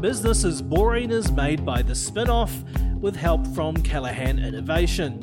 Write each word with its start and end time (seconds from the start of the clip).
Business 0.00 0.44
is 0.44 0.60
Boring 0.60 1.10
is 1.10 1.32
made 1.32 1.64
by 1.64 1.80
the 1.80 1.94
Spinoff 1.94 2.52
with 3.00 3.16
help 3.16 3.46
from 3.54 3.74
Callaghan 3.76 4.38
Innovation, 4.38 5.18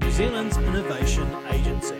New 0.00 0.10
Zealand's 0.12 0.56
innovation 0.58 1.28
agency. 1.50 1.96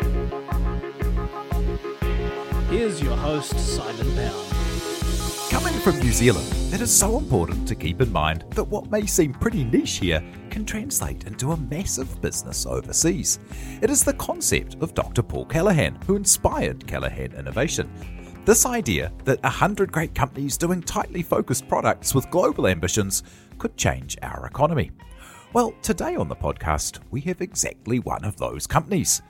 Here's 2.70 3.02
your 3.02 3.16
host, 3.16 3.58
Simon 3.58 4.06
Pound. 4.14 5.50
Coming 5.50 5.74
from 5.80 5.98
New 5.98 6.12
Zealand, 6.12 6.46
it 6.72 6.80
is 6.80 6.94
so 6.94 7.18
important 7.18 7.66
to 7.66 7.74
keep 7.74 8.00
in 8.00 8.12
mind 8.12 8.44
that 8.50 8.64
what 8.64 8.88
may 8.88 9.04
seem 9.04 9.34
pretty 9.34 9.64
niche 9.64 9.98
here 9.98 10.22
can 10.48 10.64
translate 10.64 11.26
into 11.26 11.50
a 11.50 11.56
massive 11.56 12.20
business 12.22 12.66
overseas. 12.66 13.40
It 13.82 13.90
is 13.90 14.04
the 14.04 14.14
concept 14.14 14.76
of 14.80 14.94
Dr. 14.94 15.24
Paul 15.24 15.44
Callaghan 15.46 15.98
who 16.06 16.14
inspired 16.14 16.86
Callaghan 16.86 17.32
Innovation. 17.32 17.90
This 18.44 18.66
idea 18.66 19.12
that 19.24 19.38
a 19.44 19.48
hundred 19.48 19.92
great 19.92 20.16
companies 20.16 20.56
doing 20.56 20.82
tightly 20.82 21.22
focused 21.22 21.68
products 21.68 22.12
with 22.12 22.28
global 22.32 22.66
ambitions 22.66 23.22
could 23.56 23.76
change 23.76 24.18
our 24.20 24.46
economy. 24.46 24.90
Well, 25.52 25.74
today 25.80 26.16
on 26.16 26.26
the 26.26 26.34
podcast, 26.34 26.98
we 27.12 27.20
have 27.20 27.40
exactly 27.40 28.00
one 28.00 28.24
of 28.24 28.36
those 28.36 28.66
companies. 28.66 29.22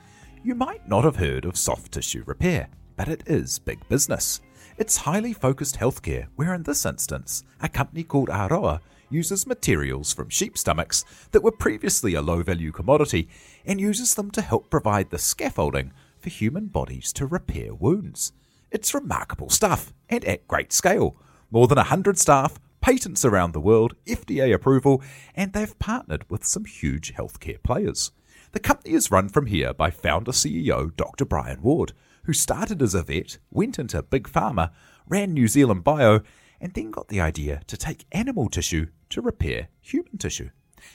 You 0.43 0.55
might 0.55 0.89
not 0.89 1.03
have 1.03 1.17
heard 1.17 1.45
of 1.45 1.57
soft 1.57 1.91
tissue 1.91 2.23
repair, 2.25 2.69
but 2.95 3.07
it 3.07 3.21
is 3.27 3.59
big 3.59 3.87
business. 3.87 4.41
It's 4.79 4.97
highly 4.97 5.33
focused 5.33 5.77
healthcare, 5.77 6.25
where 6.35 6.55
in 6.55 6.63
this 6.63 6.83
instance, 6.83 7.43
a 7.61 7.69
company 7.69 8.01
called 8.03 8.29
Aroa 8.29 8.81
uses 9.11 9.45
materials 9.45 10.11
from 10.11 10.29
sheep 10.29 10.57
stomachs 10.57 11.05
that 11.33 11.43
were 11.43 11.51
previously 11.51 12.15
a 12.15 12.21
low 12.23 12.41
value 12.41 12.71
commodity 12.71 13.29
and 13.63 13.79
uses 13.79 14.15
them 14.15 14.31
to 14.31 14.41
help 14.41 14.71
provide 14.71 15.11
the 15.11 15.19
scaffolding 15.19 15.93
for 16.17 16.31
human 16.31 16.65
bodies 16.65 17.13
to 17.13 17.27
repair 17.27 17.75
wounds. 17.75 18.33
It's 18.73 18.95
remarkable 18.95 19.51
stuff 19.51 19.93
and 20.09 20.25
at 20.25 20.47
great 20.47 20.73
scale. 20.73 21.15
More 21.51 21.67
than 21.67 21.75
100 21.75 22.17
staff, 22.17 22.59
patents 22.81 23.23
around 23.23 23.53
the 23.53 23.61
world, 23.61 23.93
FDA 24.07 24.51
approval, 24.51 25.03
and 25.35 25.53
they've 25.53 25.77
partnered 25.77 26.27
with 26.27 26.43
some 26.43 26.65
huge 26.65 27.13
healthcare 27.13 27.61
players. 27.61 28.11
The 28.51 28.59
company 28.59 28.95
is 28.95 29.11
run 29.11 29.29
from 29.29 29.45
here 29.45 29.75
by 29.75 29.91
founder 29.91 30.31
CEO 30.31 30.93
Dr. 30.95 31.23
Brian 31.23 31.61
Ward, 31.61 31.93
who 32.23 32.33
started 32.33 32.81
as 32.81 32.95
a 32.95 33.03
vet, 33.03 33.37
went 33.51 33.77
into 33.77 34.01
big 34.01 34.27
pharma, 34.27 34.71
ran 35.07 35.33
New 35.33 35.47
Zealand 35.47 35.83
Bio, 35.83 36.21
and 36.59 36.73
then 36.73 36.89
got 36.89 37.09
the 37.09 37.21
idea 37.21 37.61
to 37.67 37.77
take 37.77 38.07
animal 38.11 38.49
tissue 38.49 38.87
to 39.09 39.21
repair 39.21 39.67
human 39.81 40.17
tissue. 40.17 40.49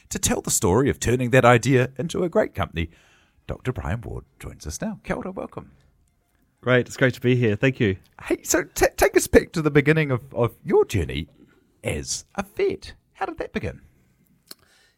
To 0.08 0.18
tell 0.18 0.40
the 0.40 0.50
story 0.50 0.90
of 0.90 0.98
turning 0.98 1.30
that 1.30 1.44
idea 1.44 1.92
into 1.96 2.24
a 2.24 2.28
great 2.28 2.56
company, 2.56 2.90
Dr. 3.46 3.72
Brian 3.72 4.00
Ward 4.00 4.24
joins 4.40 4.66
us 4.66 4.80
now. 4.80 4.98
Kia 5.04 5.14
ora, 5.14 5.30
welcome. 5.30 5.70
Great, 6.60 6.88
it's 6.88 6.96
great 6.96 7.14
to 7.14 7.20
be 7.20 7.36
here. 7.36 7.54
Thank 7.54 7.78
you. 7.78 7.96
Hey, 8.24 8.42
so 8.42 8.64
t- 8.64 8.86
take 8.96 9.16
us 9.16 9.28
back 9.28 9.52
to 9.52 9.62
the 9.62 9.70
beginning 9.70 10.10
of, 10.10 10.34
of 10.34 10.56
your 10.64 10.84
journey 10.84 11.28
as 11.84 12.24
a 12.34 12.42
vet. 12.42 12.94
How 13.12 13.26
did 13.26 13.38
that 13.38 13.52
begin? 13.52 13.80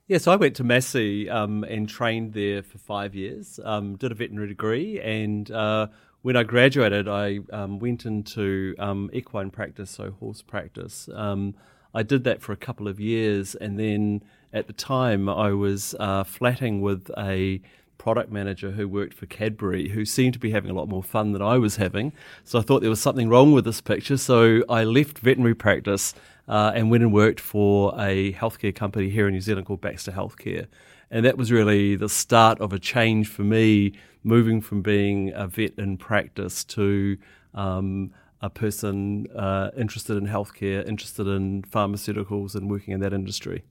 Yeah, 0.07 0.17
so 0.19 0.33
I 0.33 0.37
went 0.37 0.57
to 0.57 0.65
Massey 0.65 1.29
um, 1.29 1.63
and 1.65 1.87
trained 1.87 2.33
there 2.33 2.63
for 2.63 2.79
five 2.79 3.15
years, 3.15 3.61
um, 3.63 3.97
did 3.97 4.11
a 4.11 4.15
veterinary 4.15 4.49
degree, 4.49 5.01
and 5.01 5.51
uh, 5.51 5.89
when 6.23 6.35
I 6.35 6.45
graduated, 6.45 7.09
I 7.09 7.41
um, 7.53 7.79
went 7.79 8.07
into 8.07 8.75
um, 8.79 9.11
equine 9.13 9.51
practice, 9.51 9.91
so 9.91 10.13
horse 10.13 10.41
practice. 10.41 11.11
Um, 11.15 11.55
I 11.95 12.03
did 12.03 12.25
that 12.25 12.41
for 12.41 12.53
a 12.53 12.57
couple 12.57 12.89
of 12.89 12.99
years, 12.99 13.55
and 13.55 13.79
then 13.79 14.23
at 14.53 14.67
the 14.67 14.73
time, 14.73 15.29
I 15.29 15.53
was 15.53 15.95
uh, 16.01 16.25
flatting 16.25 16.81
with 16.81 17.11
a 17.19 17.61
product 18.01 18.33
manager 18.33 18.71
who 18.71 18.89
worked 18.89 19.13
for 19.13 19.27
Cadbury, 19.27 19.91
who 19.91 20.07
seemed 20.07 20.33
to 20.33 20.39
be 20.39 20.53
having 20.53 20.71
a 20.71 20.75
lot 20.75 20.89
more 20.89 21.03
fun 21.03 21.33
than 21.33 21.43
I 21.43 21.59
was 21.59 21.77
having. 21.77 22.15
So 22.45 22.59
I 22.59 22.63
thought 22.63 22.81
there 22.81 22.89
was 22.89 22.99
something 22.99 23.29
wrong 23.29 23.53
with 23.53 23.67
this 23.67 23.83
picture. 23.83 24.17
So 24.17 24.65
I 24.71 24.85
left 24.85 25.19
veterinary 25.19 25.55
practice 25.55 26.15
uh, 26.49 26.73
and 26.75 26.91
went 26.91 27.03
and 27.03 27.13
worked 27.13 27.41
for 27.41 27.93
a 28.01 28.33
healthcare 28.33 28.75
company 28.75 29.11
here 29.11 29.29
in 29.29 29.35
New 29.35 29.43
Zealand 29.43 29.67
called 29.67 29.83
Baxter 29.83 30.13
Healthcare. 30.13 30.67
And 31.11 31.27
that 31.27 31.37
was 31.37 31.53
really 31.53 31.95
the 31.95 32.09
start 32.09 32.59
of 32.59 32.73
a 32.73 32.79
change 32.79 33.29
for 33.29 33.43
me, 33.43 33.93
moving 34.25 34.63
from 34.63 34.81
being 34.81 35.31
a 35.35 35.47
vet 35.47 35.75
in 35.77 35.99
practice 35.99 36.65
to 36.77 37.19
um, 37.53 38.15
a 38.41 38.49
person 38.49 39.27
uh, 39.37 39.73
interested 39.77 40.17
in 40.17 40.27
healthcare, 40.27 40.89
interested 40.89 41.27
in 41.27 41.65
pharmaceuticals, 41.65 42.55
and 42.55 42.71
working 42.71 42.95
in 42.95 43.01
that 43.01 43.13
industry. 43.13 43.63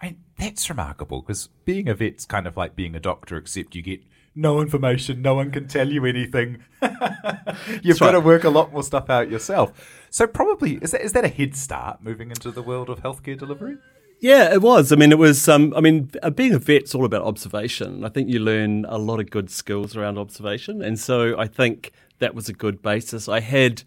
I 0.00 0.06
mean, 0.06 0.18
that's 0.38 0.68
remarkable 0.68 1.22
because 1.22 1.48
being 1.64 1.88
a 1.88 1.94
vet's 1.94 2.26
kind 2.26 2.46
of 2.46 2.56
like 2.56 2.76
being 2.76 2.94
a 2.94 3.00
doctor, 3.00 3.36
except 3.36 3.74
you 3.74 3.82
get 3.82 4.00
no 4.34 4.60
information, 4.60 5.22
no 5.22 5.34
one 5.34 5.50
can 5.50 5.66
tell 5.66 5.88
you 5.88 6.04
anything. 6.04 6.58
You've 7.82 7.98
got 7.98 8.12
to 8.12 8.20
work 8.20 8.44
a 8.44 8.50
lot 8.50 8.72
more 8.72 8.82
stuff 8.82 9.08
out 9.08 9.30
yourself. 9.30 10.06
So 10.10 10.26
probably 10.26 10.74
is 10.76 10.90
that 10.90 11.00
is 11.00 11.12
that 11.12 11.24
a 11.24 11.28
head 11.28 11.56
start 11.56 12.02
moving 12.02 12.30
into 12.30 12.50
the 12.50 12.62
world 12.62 12.90
of 12.90 13.02
healthcare 13.02 13.38
delivery? 13.38 13.78
Yeah, 14.20 14.52
it 14.52 14.62
was. 14.62 14.92
I 14.92 14.96
mean, 14.96 15.12
it 15.12 15.18
was. 15.18 15.48
Um, 15.48 15.74
I 15.76 15.80
mean, 15.80 16.10
uh, 16.22 16.30
being 16.30 16.54
a 16.54 16.58
vet's 16.58 16.94
all 16.94 17.04
about 17.04 17.22
observation. 17.22 18.04
I 18.04 18.08
think 18.08 18.28
you 18.28 18.38
learn 18.38 18.86
a 18.86 18.98
lot 18.98 19.20
of 19.20 19.30
good 19.30 19.50
skills 19.50 19.96
around 19.96 20.18
observation, 20.18 20.82
and 20.82 20.98
so 20.98 21.38
I 21.38 21.46
think 21.46 21.92
that 22.18 22.34
was 22.34 22.48
a 22.48 22.54
good 22.54 22.80
basis. 22.80 23.28
I 23.28 23.40
had, 23.40 23.82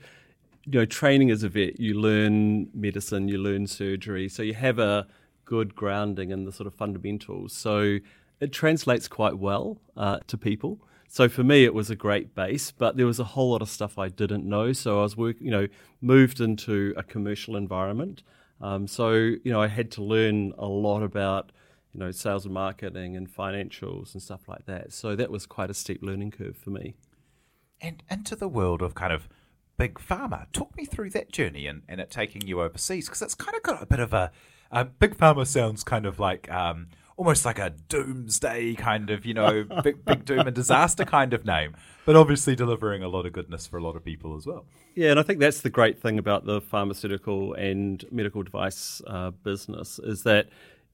you 0.66 0.80
know, 0.80 0.86
training 0.86 1.31
as 1.31 1.42
a 1.42 1.50
vet. 1.50 1.80
You 1.80 2.00
learn 2.00 2.69
medicine, 2.75 3.28
you 3.28 3.40
learn 3.40 3.66
surgery, 3.66 4.30
so 4.30 4.44
you 4.44 4.53
have 4.53 4.78
a 4.78 5.08
good 5.50 5.76
grounding 5.76 6.30
in 6.30 6.46
the 6.46 6.52
sort 6.52 6.68
of 6.68 6.76
fundamentals. 6.76 7.54
So 7.54 7.98
it 8.40 8.54
translates 8.54 9.08
quite 9.08 9.40
well 9.40 9.82
uh, 9.98 10.20
to 10.28 10.38
people. 10.38 10.80
So 11.08 11.28
for 11.28 11.44
me, 11.44 11.66
it 11.66 11.74
was 11.74 11.90
a 11.90 11.96
great 11.96 12.36
base, 12.36 12.70
but 12.70 12.98
there 12.98 13.08
was 13.08 13.20
a 13.20 13.24
whole 13.24 13.50
lot 13.50 13.64
of 13.64 13.70
stuff 13.70 13.98
I 13.98 14.10
didn't 14.10 14.48
know. 14.48 14.74
So 14.74 15.00
I 15.00 15.02
was 15.02 15.18
working, 15.18 15.48
you 15.48 15.52
know, 15.52 15.68
moved 16.02 16.40
into 16.40 16.94
a 16.96 17.02
commercial 17.02 17.56
environment. 17.56 18.22
Um, 18.62 18.86
so 18.86 19.14
you 19.14 19.52
know, 19.52 19.60
I 19.60 19.70
had 19.70 19.90
to 19.94 20.04
learn 20.04 20.54
a 20.56 20.68
lot 20.68 21.02
about 21.02 21.52
you 21.94 22.00
know 22.00 22.12
sales 22.12 22.46
and 22.46 22.54
marketing 22.54 23.18
and 23.18 23.28
financials 23.28 24.14
and 24.14 24.22
stuff 24.22 24.48
like 24.48 24.68
that. 24.68 24.94
So 24.94 25.16
that 25.16 25.31
was 25.31 25.48
quite 25.48 25.72
a 25.72 25.74
steep 25.74 26.04
learning 26.04 26.30
curve 26.30 26.58
for 26.58 26.70
me. 26.70 26.94
And 27.81 28.04
into 28.08 28.36
the 28.36 28.48
world 28.48 28.84
of 28.84 28.94
kind 28.94 29.14
of 29.14 29.28
big 29.80 29.96
pharma. 29.96 30.46
Talk 30.52 30.78
me 30.78 30.86
through 30.86 31.10
that 31.12 31.31
journey 31.31 31.66
and, 31.66 31.81
and 31.88 32.00
it 32.00 32.12
taking 32.12 32.46
you 32.46 32.62
overseas 32.62 33.08
because 33.08 33.24
it's 33.24 33.34
kind 33.34 33.56
of 33.56 33.64
got 33.64 33.81
a 33.81 33.88
bit 33.88 34.00
of 34.00 34.14
a 34.14 34.31
uh, 34.72 34.84
big 34.84 35.18
pharma 35.18 35.45
sounds 35.45 35.83
kind 35.83 36.06
of 36.06 36.19
like 36.19 36.50
um, 36.51 36.88
almost 37.18 37.44
like 37.44 37.60
a 37.60 37.71
doomsday 37.89 38.74
kind 38.75 39.10
of 39.10 39.25
you 39.25 39.33
know 39.33 39.66
big 39.83 40.06
big 40.06 40.25
doom 40.25 40.48
and 40.48 40.56
disaster 40.56 41.06
kind 41.06 41.33
of 41.33 41.45
name, 41.45 41.75
but 42.06 42.16
obviously 42.16 42.56
delivering 42.56 43.04
a 43.04 43.07
lot 43.07 43.25
of 43.25 43.33
goodness 43.33 43.68
for 43.68 43.77
a 43.77 43.83
lot 43.83 43.95
of 43.95 44.04
people 44.04 44.38
as 44.38 44.45
well. 44.45 44.66
Yeah, 44.95 45.12
and 45.12 45.19
I 45.19 45.24
think 45.24 45.39
that's 45.39 45.62
the 45.62 45.69
great 45.69 46.01
thing 46.01 46.18
about 46.18 46.45
the 46.45 46.62
pharmaceutical 46.62 47.54
and 47.54 48.04
medical 48.12 48.44
device 48.44 49.01
uh, 49.06 49.31
business 49.31 50.00
is 50.00 50.24
that 50.24 50.48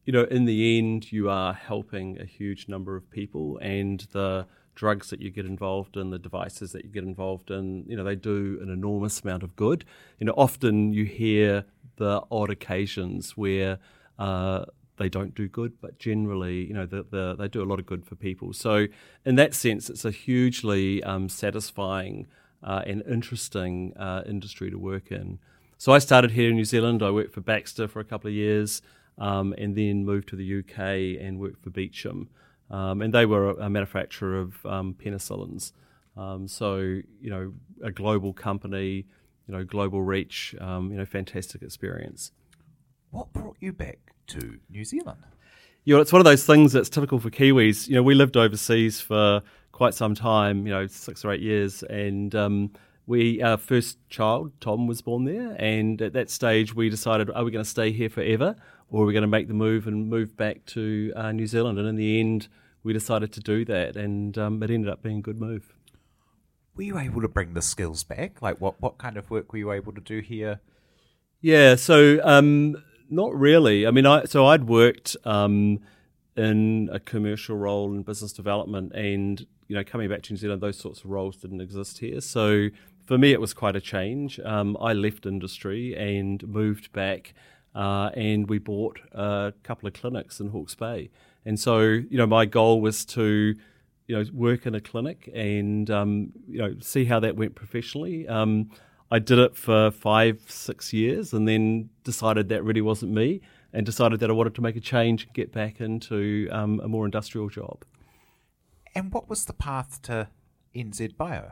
you 0.05 0.13
know 0.13 0.23
in 0.23 0.45
the 0.45 0.77
end 0.77 1.11
you 1.11 1.29
are 1.29 1.53
helping 1.53 2.19
a 2.19 2.25
huge 2.25 2.67
number 2.67 2.95
of 2.95 3.09
people 3.11 3.57
and 3.59 4.07
the 4.11 4.47
drugs 4.75 5.09
that 5.09 5.21
you 5.21 5.29
get 5.29 5.45
involved 5.45 5.97
in, 5.97 6.09
the 6.09 6.19
devices 6.19 6.71
that 6.73 6.83
you 6.83 6.91
get 6.91 7.03
involved 7.03 7.49
in, 7.49 7.85
you 7.87 7.95
know, 7.95 8.03
they 8.03 8.15
do 8.15 8.59
an 8.61 8.69
enormous 8.69 9.21
amount 9.21 9.43
of 9.43 9.55
good. 9.55 9.85
You 10.19 10.27
know, 10.27 10.33
often 10.37 10.93
you 10.93 11.05
hear 11.05 11.65
the 11.97 12.21
odd 12.29 12.49
occasions 12.49 13.37
where 13.37 13.79
uh, 14.19 14.65
they 14.97 15.09
don't 15.09 15.33
do 15.33 15.47
good, 15.47 15.79
but 15.81 15.97
generally, 15.97 16.65
you 16.65 16.73
know, 16.73 16.85
the, 16.85 17.03
the, 17.09 17.35
they 17.35 17.47
do 17.47 17.63
a 17.63 17.65
lot 17.65 17.79
of 17.79 17.85
good 17.85 18.05
for 18.05 18.15
people. 18.15 18.53
So, 18.53 18.87
in 19.25 19.35
that 19.35 19.53
sense, 19.53 19.89
it's 19.89 20.05
a 20.05 20.11
hugely 20.11 21.03
um, 21.03 21.29
satisfying 21.29 22.27
uh, 22.63 22.81
and 22.85 23.03
interesting 23.07 23.93
uh, 23.97 24.23
industry 24.25 24.69
to 24.71 24.77
work 24.77 25.11
in. 25.11 25.39
So 25.77 25.91
I 25.91 25.99
started 25.99 26.31
here 26.31 26.49
in 26.49 26.55
New 26.55 26.65
Zealand. 26.65 27.03
I 27.03 27.11
worked 27.11 27.33
for 27.33 27.41
Baxter 27.41 27.87
for 27.87 27.99
a 27.99 28.05
couple 28.05 28.29
of 28.29 28.33
years, 28.33 28.81
um, 29.17 29.53
and 29.57 29.75
then 29.75 30.05
moved 30.05 30.29
to 30.29 30.35
the 30.35 30.59
UK 30.59 31.21
and 31.21 31.37
worked 31.37 31.61
for 31.63 31.69
Beecham. 31.69 32.29
Um, 32.69 33.01
and 33.01 33.13
they 33.13 33.25
were 33.25 33.51
a, 33.51 33.69
manufacturer 33.69 34.39
of 34.39 34.65
um, 34.65 34.95
penicillins. 34.95 35.71
Um, 36.17 36.47
so 36.47 36.77
you 36.77 37.29
know, 37.29 37.53
a 37.83 37.91
global 37.91 38.33
company, 38.33 39.05
you 39.47 39.53
know, 39.53 39.63
global 39.63 40.01
reach, 40.01 40.55
um, 40.59 40.91
you 40.91 40.97
know, 40.97 41.05
fantastic 41.05 41.61
experience. 41.61 42.31
What 43.11 43.31
brought 43.33 43.57
you 43.59 43.71
back 43.71 43.99
to 44.27 44.59
New 44.69 44.83
Zealand? 44.83 45.19
You 45.83 45.95
know, 45.95 46.01
it's 46.01 46.11
one 46.11 46.19
of 46.19 46.25
those 46.25 46.45
things 46.45 46.73
that's 46.73 46.89
typical 46.89 47.19
for 47.19 47.29
Kiwis. 47.29 47.87
You 47.87 47.95
know, 47.95 48.03
we 48.03 48.15
lived 48.15 48.35
overseas 48.35 48.99
for 48.99 49.43
quite 49.71 49.93
some 49.93 50.15
time, 50.15 50.65
you 50.65 50.73
know, 50.73 50.87
six 50.87 51.23
or 51.23 51.31
eight 51.31 51.41
years, 51.41 51.83
and 51.83 52.33
um, 52.33 52.71
we 53.05 53.41
our 53.41 53.57
first 53.57 53.97
child, 54.09 54.51
Tom, 54.61 54.87
was 54.87 55.01
born 55.01 55.25
there, 55.25 55.55
and 55.59 56.01
at 56.01 56.13
that 56.13 56.29
stage 56.29 56.73
we 56.73 56.89
decided, 56.89 57.29
are 57.29 57.43
we 57.43 57.51
going 57.51 57.63
to 57.63 57.69
stay 57.69 57.91
here 57.91 58.09
forever, 58.09 58.55
or 58.95 59.03
are 59.03 59.05
we 59.07 59.11
going 59.11 59.23
to 59.23 59.27
make 59.27 59.49
the 59.49 59.53
move 59.53 59.87
and 59.87 60.07
move 60.07 60.37
back 60.37 60.65
to 60.65 61.11
uh, 61.17 61.33
New 61.33 61.47
Zealand? 61.47 61.77
And 61.77 61.85
in 61.85 61.97
the 61.97 62.17
end, 62.17 62.47
we 62.81 62.93
decided 62.93 63.33
to 63.33 63.41
do 63.41 63.65
that, 63.65 63.97
and 63.97 64.37
um, 64.37 64.63
it 64.63 64.71
ended 64.71 64.89
up 64.89 65.03
being 65.03 65.17
a 65.17 65.21
good 65.21 65.37
move. 65.37 65.73
Were 66.77 66.83
you 66.83 66.97
able 66.97 67.21
to 67.21 67.27
bring 67.27 67.55
the 67.55 67.61
skills 67.61 68.05
back? 68.05 68.41
Like, 68.41 68.61
what 68.61 68.79
what 68.81 68.97
kind 68.97 69.17
of 69.17 69.29
work 69.29 69.51
were 69.51 69.59
you 69.59 69.73
able 69.73 69.91
to 69.91 69.99
do 69.99 70.21
here? 70.21 70.61
Yeah, 71.41 71.75
so 71.75 72.21
um, 72.23 72.81
not 73.09 73.35
really. 73.35 73.85
I 73.85 73.91
mean, 73.91 74.05
I 74.05 74.23
so 74.23 74.45
I'd 74.45 74.63
worked 74.63 75.17
um, 75.25 75.81
in 76.37 76.87
a 76.89 76.99
commercial 77.01 77.57
role 77.57 77.91
in 77.91 78.03
business 78.03 78.31
development, 78.31 78.93
and 78.93 79.45
you 79.67 79.75
know, 79.75 79.83
coming 79.83 80.07
back 80.07 80.21
to 80.21 80.31
New 80.31 80.37
Zealand, 80.37 80.61
those 80.61 80.77
sorts 80.77 81.03
of 81.03 81.09
roles 81.09 81.35
didn't 81.35 81.59
exist 81.59 81.97
here. 81.97 82.21
So 82.21 82.69
for 83.03 83.17
me, 83.17 83.33
it 83.33 83.41
was 83.41 83.53
quite 83.53 83.75
a 83.75 83.81
change. 83.81 84.39
Um, 84.39 84.77
I 84.79 84.93
left 84.93 85.25
industry 85.25 85.95
and 85.95 86.47
moved 86.47 86.93
back, 86.93 87.33
uh, 87.75 88.09
and 88.15 88.49
we 88.49 88.57
bought 88.57 88.99
a 89.11 89.53
couple 89.63 89.87
of 89.87 89.93
clinics 89.93 90.39
in 90.39 90.49
Hawke's 90.49 90.75
Bay. 90.75 91.11
And 91.45 91.59
so, 91.59 91.79
you 91.81 92.17
know, 92.17 92.25
my 92.25 92.45
goal 92.45 92.81
was 92.81 93.05
to, 93.05 93.53
you 94.07 94.15
know, 94.15 94.23
work 94.33 94.65
in 94.65 94.73
a 94.73 94.81
clinic 94.81 95.29
and, 95.33 95.89
um, 95.91 96.31
you 96.47 96.57
know, 96.57 96.75
see 96.79 97.05
how 97.05 97.19
that 97.19 97.35
went 97.35 97.53
professionally. 97.53 98.27
Um, 98.27 98.71
I 99.11 99.19
did 99.19 99.37
it 99.37 99.55
for 99.55 99.91
five, 99.91 100.41
six 100.47 100.91
years, 100.91 101.33
and 101.33 101.47
then 101.47 101.89
decided 102.03 102.49
that 102.49 102.63
really 102.63 102.81
wasn't 102.81 103.11
me, 103.11 103.41
and 103.71 103.85
decided 103.85 104.19
that 104.21 104.29
I 104.29 104.33
wanted 104.33 104.55
to 104.55 104.61
make 104.61 104.75
a 104.75 104.79
change 104.79 105.25
and 105.25 105.33
get 105.33 105.51
back 105.51 105.79
into 105.79 106.49
um, 106.51 106.79
a 106.83 106.87
more 106.87 107.05
industrial 107.05 107.49
job. 107.49 107.85
And 108.95 109.13
what 109.13 109.29
was 109.29 109.45
the 109.45 109.53
path 109.53 110.01
to 110.03 110.29
NZ 110.75 111.17
Bio? 111.17 111.51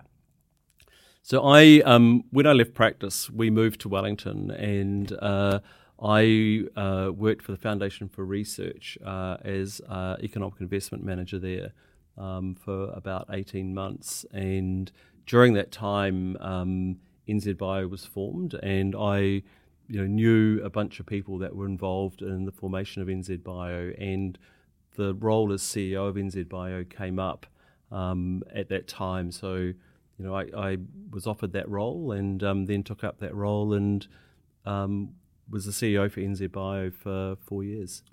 So 1.21 1.43
I, 1.45 1.81
um, 1.85 2.23
when 2.31 2.47
I 2.47 2.53
left 2.53 2.73
practice, 2.73 3.29
we 3.29 3.51
moved 3.51 3.81
to 3.81 3.89
Wellington, 3.89 4.49
and 4.49 5.13
uh, 5.21 5.59
I 6.01 6.63
uh, 6.75 7.11
worked 7.13 7.43
for 7.43 7.51
the 7.51 7.57
Foundation 7.57 8.09
for 8.09 8.25
Research 8.25 8.97
uh, 9.05 9.37
as 9.43 9.81
uh, 9.87 10.17
economic 10.21 10.59
investment 10.59 11.03
manager 11.03 11.39
there 11.39 11.71
um, 12.17 12.55
for 12.55 12.91
about 12.93 13.27
eighteen 13.31 13.73
months. 13.73 14.25
And 14.31 14.91
during 15.25 15.53
that 15.53 15.71
time, 15.71 16.37
um, 16.37 16.97
was 17.27 18.05
formed, 18.05 18.55
and 18.55 18.95
I, 18.95 19.17
you 19.87 19.99
know, 19.99 20.05
knew 20.05 20.61
a 20.63 20.69
bunch 20.69 20.99
of 20.99 21.05
people 21.05 21.37
that 21.39 21.55
were 21.55 21.65
involved 21.65 22.21
in 22.21 22.45
the 22.45 22.51
formation 22.51 23.01
of 23.01 23.07
NZ 23.07 23.43
Bio 23.43 23.93
and 23.97 24.37
the 24.95 25.13
role 25.15 25.51
as 25.53 25.61
CEO 25.61 26.09
of 26.09 26.15
NZ 26.15 26.49
Bio 26.49 26.83
came 26.83 27.19
up 27.19 27.45
um, 27.91 28.43
at 28.53 28.69
that 28.69 28.87
time. 28.87 29.31
So, 29.31 29.55
you 29.55 29.75
know, 30.19 30.35
I, 30.35 30.47
I 30.55 30.77
was 31.11 31.27
offered 31.27 31.53
that 31.53 31.69
role 31.69 32.11
and 32.11 32.43
um, 32.43 32.65
then 32.65 32.83
took 32.83 33.03
up 33.03 33.19
that 33.19 33.33
role 33.33 33.73
and 33.73 34.05
um, 34.65 35.09
was 35.49 35.65
the 35.65 35.71
CEO 35.71 36.11
for 36.11 36.21
NZ 36.21 36.51
Bio 36.51 36.89
for 36.91 37.35
four 37.35 37.63
years. 37.63 38.03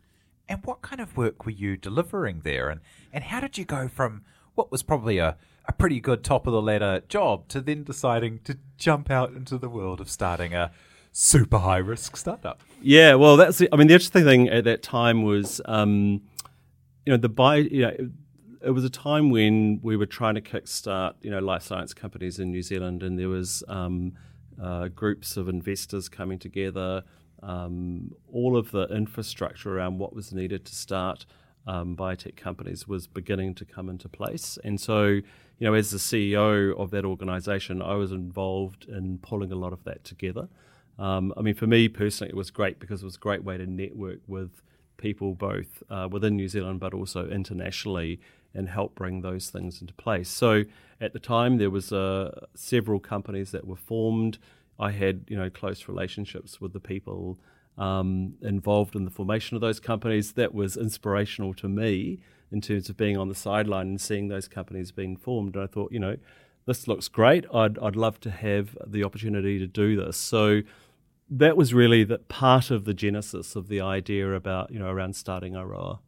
And 0.48 0.64
what 0.64 0.82
kind 0.82 1.00
of 1.00 1.16
work 1.16 1.46
were 1.46 1.52
you 1.52 1.76
delivering 1.76 2.40
there? 2.40 2.68
And, 2.68 2.80
and 3.12 3.24
how 3.24 3.40
did 3.40 3.56
you 3.56 3.64
go 3.64 3.88
from 3.88 4.22
what 4.54 4.72
was 4.72 4.82
probably 4.82 5.18
a, 5.18 5.36
a 5.66 5.72
pretty 5.72 6.00
good 6.00 6.24
top 6.24 6.46
of 6.46 6.52
the 6.52 6.60
ladder 6.60 7.02
job 7.08 7.48
to 7.48 7.60
then 7.60 7.84
deciding 7.84 8.40
to 8.40 8.58
jump 8.76 9.10
out 9.10 9.32
into 9.32 9.58
the 9.58 9.68
world 9.68 10.00
of 10.00 10.10
starting 10.10 10.52
a 10.52 10.72
super 11.12 11.58
high 11.58 11.78
risk 11.78 12.16
startup? 12.16 12.60
Yeah, 12.82 13.14
well, 13.14 13.36
that's 13.36 13.58
the, 13.58 13.68
I 13.72 13.76
mean, 13.76 13.86
the 13.86 13.94
interesting 13.94 14.24
thing 14.24 14.48
at 14.48 14.64
that 14.64 14.82
time 14.82 15.22
was 15.22 15.60
um, 15.66 16.22
you 17.06 17.12
know, 17.12 17.16
the 17.16 17.28
buy, 17.28 17.56
you 17.56 17.82
know, 17.82 17.96
it 18.62 18.70
was 18.70 18.84
a 18.84 18.90
time 18.90 19.30
when 19.30 19.80
we 19.82 19.96
were 19.96 20.06
trying 20.06 20.34
to 20.34 20.40
kickstart, 20.40 21.14
you 21.22 21.30
know, 21.30 21.38
life 21.38 21.62
science 21.62 21.94
companies 21.94 22.38
in 22.38 22.50
New 22.50 22.62
Zealand, 22.62 23.02
and 23.02 23.18
there 23.18 23.28
was 23.28 23.64
um, 23.68 24.12
uh, 24.62 24.88
groups 24.88 25.36
of 25.36 25.48
investors 25.48 26.08
coming 26.08 26.38
together. 26.38 27.02
Um, 27.42 28.14
all 28.32 28.56
of 28.56 28.70
the 28.70 28.87
infrastructure 28.88 29.76
around 29.76 29.98
what 29.98 30.14
was 30.14 30.32
needed 30.32 30.64
to 30.66 30.75
start 30.75 31.26
um, 31.66 31.96
biotech 31.96 32.37
companies 32.37 32.88
was 32.88 33.06
beginning 33.06 33.54
to 33.56 33.64
come 33.64 33.88
into 33.88 34.08
place, 34.08 34.58
and 34.64 34.81
so, 34.81 35.06
you 35.06 35.22
know, 35.60 35.75
as 35.75 35.90
the 35.90 35.98
CEO 35.98 36.78
of 36.78 36.90
that 36.90 37.04
organisation, 37.04 37.82
I 37.82 37.94
was 37.94 38.12
involved 38.12 38.87
in 38.88 39.19
pulling 39.19 39.52
a 39.52 39.56
lot 39.56 39.72
of 39.72 39.84
that 39.84 40.04
together. 40.04 40.48
Um, 40.98 41.32
I 41.37 41.42
mean, 41.42 41.54
for 41.54 41.66
me 41.66 41.88
personally, 41.88 42.31
it 42.31 42.37
was 42.37 42.50
great 42.50 42.78
because 42.78 43.02
it 43.02 43.06
was 43.06 43.16
a 43.16 43.20
great 43.20 43.42
way 43.42 43.56
to 43.56 43.66
network 43.66 44.20
with 44.26 44.62
people 45.00 45.34
both 45.34 45.82
uh, 45.88 46.06
within 46.10 46.37
New 46.37 46.48
Zealand 46.48 46.78
but 46.78 46.92
also 46.92 47.28
internationally 47.28 48.20
and 48.54 48.69
help 48.69 48.94
bring 48.94 49.22
those 49.22 49.48
things 49.48 49.81
into 49.81 49.94
place. 49.94 50.28
So 50.28 50.64
at 51.00 51.12
the 51.12 51.19
time 51.19 51.56
there 51.56 51.70
was 51.70 51.92
uh, 51.92 52.46
several 52.54 53.00
companies 53.00 53.50
that 53.52 53.66
were 53.66 53.76
formed. 53.76 54.38
I 54.80 54.90
had 54.92 55.24
you 55.28 55.36
know 55.36 55.50
close 55.50 55.86
relationships 55.86 56.60
with 56.60 56.72
the 56.72 56.80
people 56.80 57.38
um, 57.78 58.34
involved 58.42 58.96
in 58.96 59.04
the 59.04 59.10
formation 59.10 59.54
of 59.56 59.60
those 59.60 59.78
companies. 59.78 60.32
That 60.32 60.54
was 60.54 60.76
inspirational 60.76 61.54
to 61.54 61.68
me 61.68 62.20
in 62.50 62.60
terms 62.60 62.88
of 62.88 62.96
being 62.96 63.16
on 63.16 63.28
the 63.28 63.34
sideline 63.34 63.88
and 63.88 64.00
seeing 64.00 64.28
those 64.28 64.48
companies 64.48 64.90
being 64.90 65.16
formed. 65.16 65.54
And 65.54 65.64
I 65.64 65.66
thought, 65.66 65.92
you 65.92 66.00
know, 66.00 66.16
this 66.66 66.88
looks 66.88 67.08
great. 67.08 67.44
I'd 67.54 67.78
I'd 67.78 67.96
love 67.96 68.18
to 68.20 68.30
have 68.30 68.76
the 68.86 69.04
opportunity 69.04 69.58
to 69.58 69.66
do 69.66 69.96
this. 69.96 70.16
So 70.16 70.62
that 71.28 71.56
was 71.56 71.72
really 71.72 72.02
the 72.02 72.18
part 72.18 72.70
of 72.70 72.84
the 72.84 72.94
genesis 72.94 73.54
of 73.54 73.68
the 73.68 73.80
idea 73.80 74.34
about 74.34 74.72
you 74.72 74.78
know 74.78 74.88
around 74.88 75.14
starting 75.14 75.54
Aroa. 75.54 76.00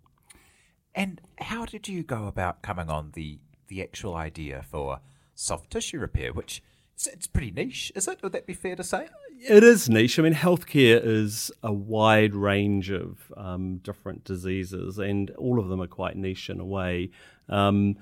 And 0.95 1.21
how 1.39 1.65
did 1.65 1.89
you 1.89 2.03
go 2.03 2.27
about 2.27 2.63
coming 2.63 2.91
on 2.91 3.13
the 3.15 3.39
the 3.69 3.83
actual 3.83 4.15
idea 4.15 4.65
for 4.69 5.01
soft 5.35 5.71
tissue 5.71 5.99
repair, 5.99 6.33
which 6.33 6.63
it's, 6.95 7.07
it's 7.07 7.27
pretty 7.27 7.51
niche, 7.51 7.93
is 7.95 8.09
it? 8.09 8.23
Would 8.23 8.33
that 8.33 8.47
be 8.47 8.55
fair 8.55 8.77
to 8.77 8.85
say? 8.85 9.09
It 9.49 9.65
is 9.65 9.89
niche. 9.89 10.19
I 10.19 10.23
mean, 10.23 10.35
healthcare 10.35 11.01
is 11.05 11.51
a 11.63 11.73
wide 11.73 12.35
range 12.35 12.91
of 12.91 13.33
um, 13.37 13.79
different 13.79 14.25
diseases, 14.25 14.99
and 14.99 15.31
all 15.31 15.59
of 15.59 15.69
them 15.69 15.81
are 15.81 15.89
quite 15.89 16.17
niche 16.17 16.49
in 16.49 16.61
a 16.61 16.65
way. 16.65 17.11
Um, 17.49 17.97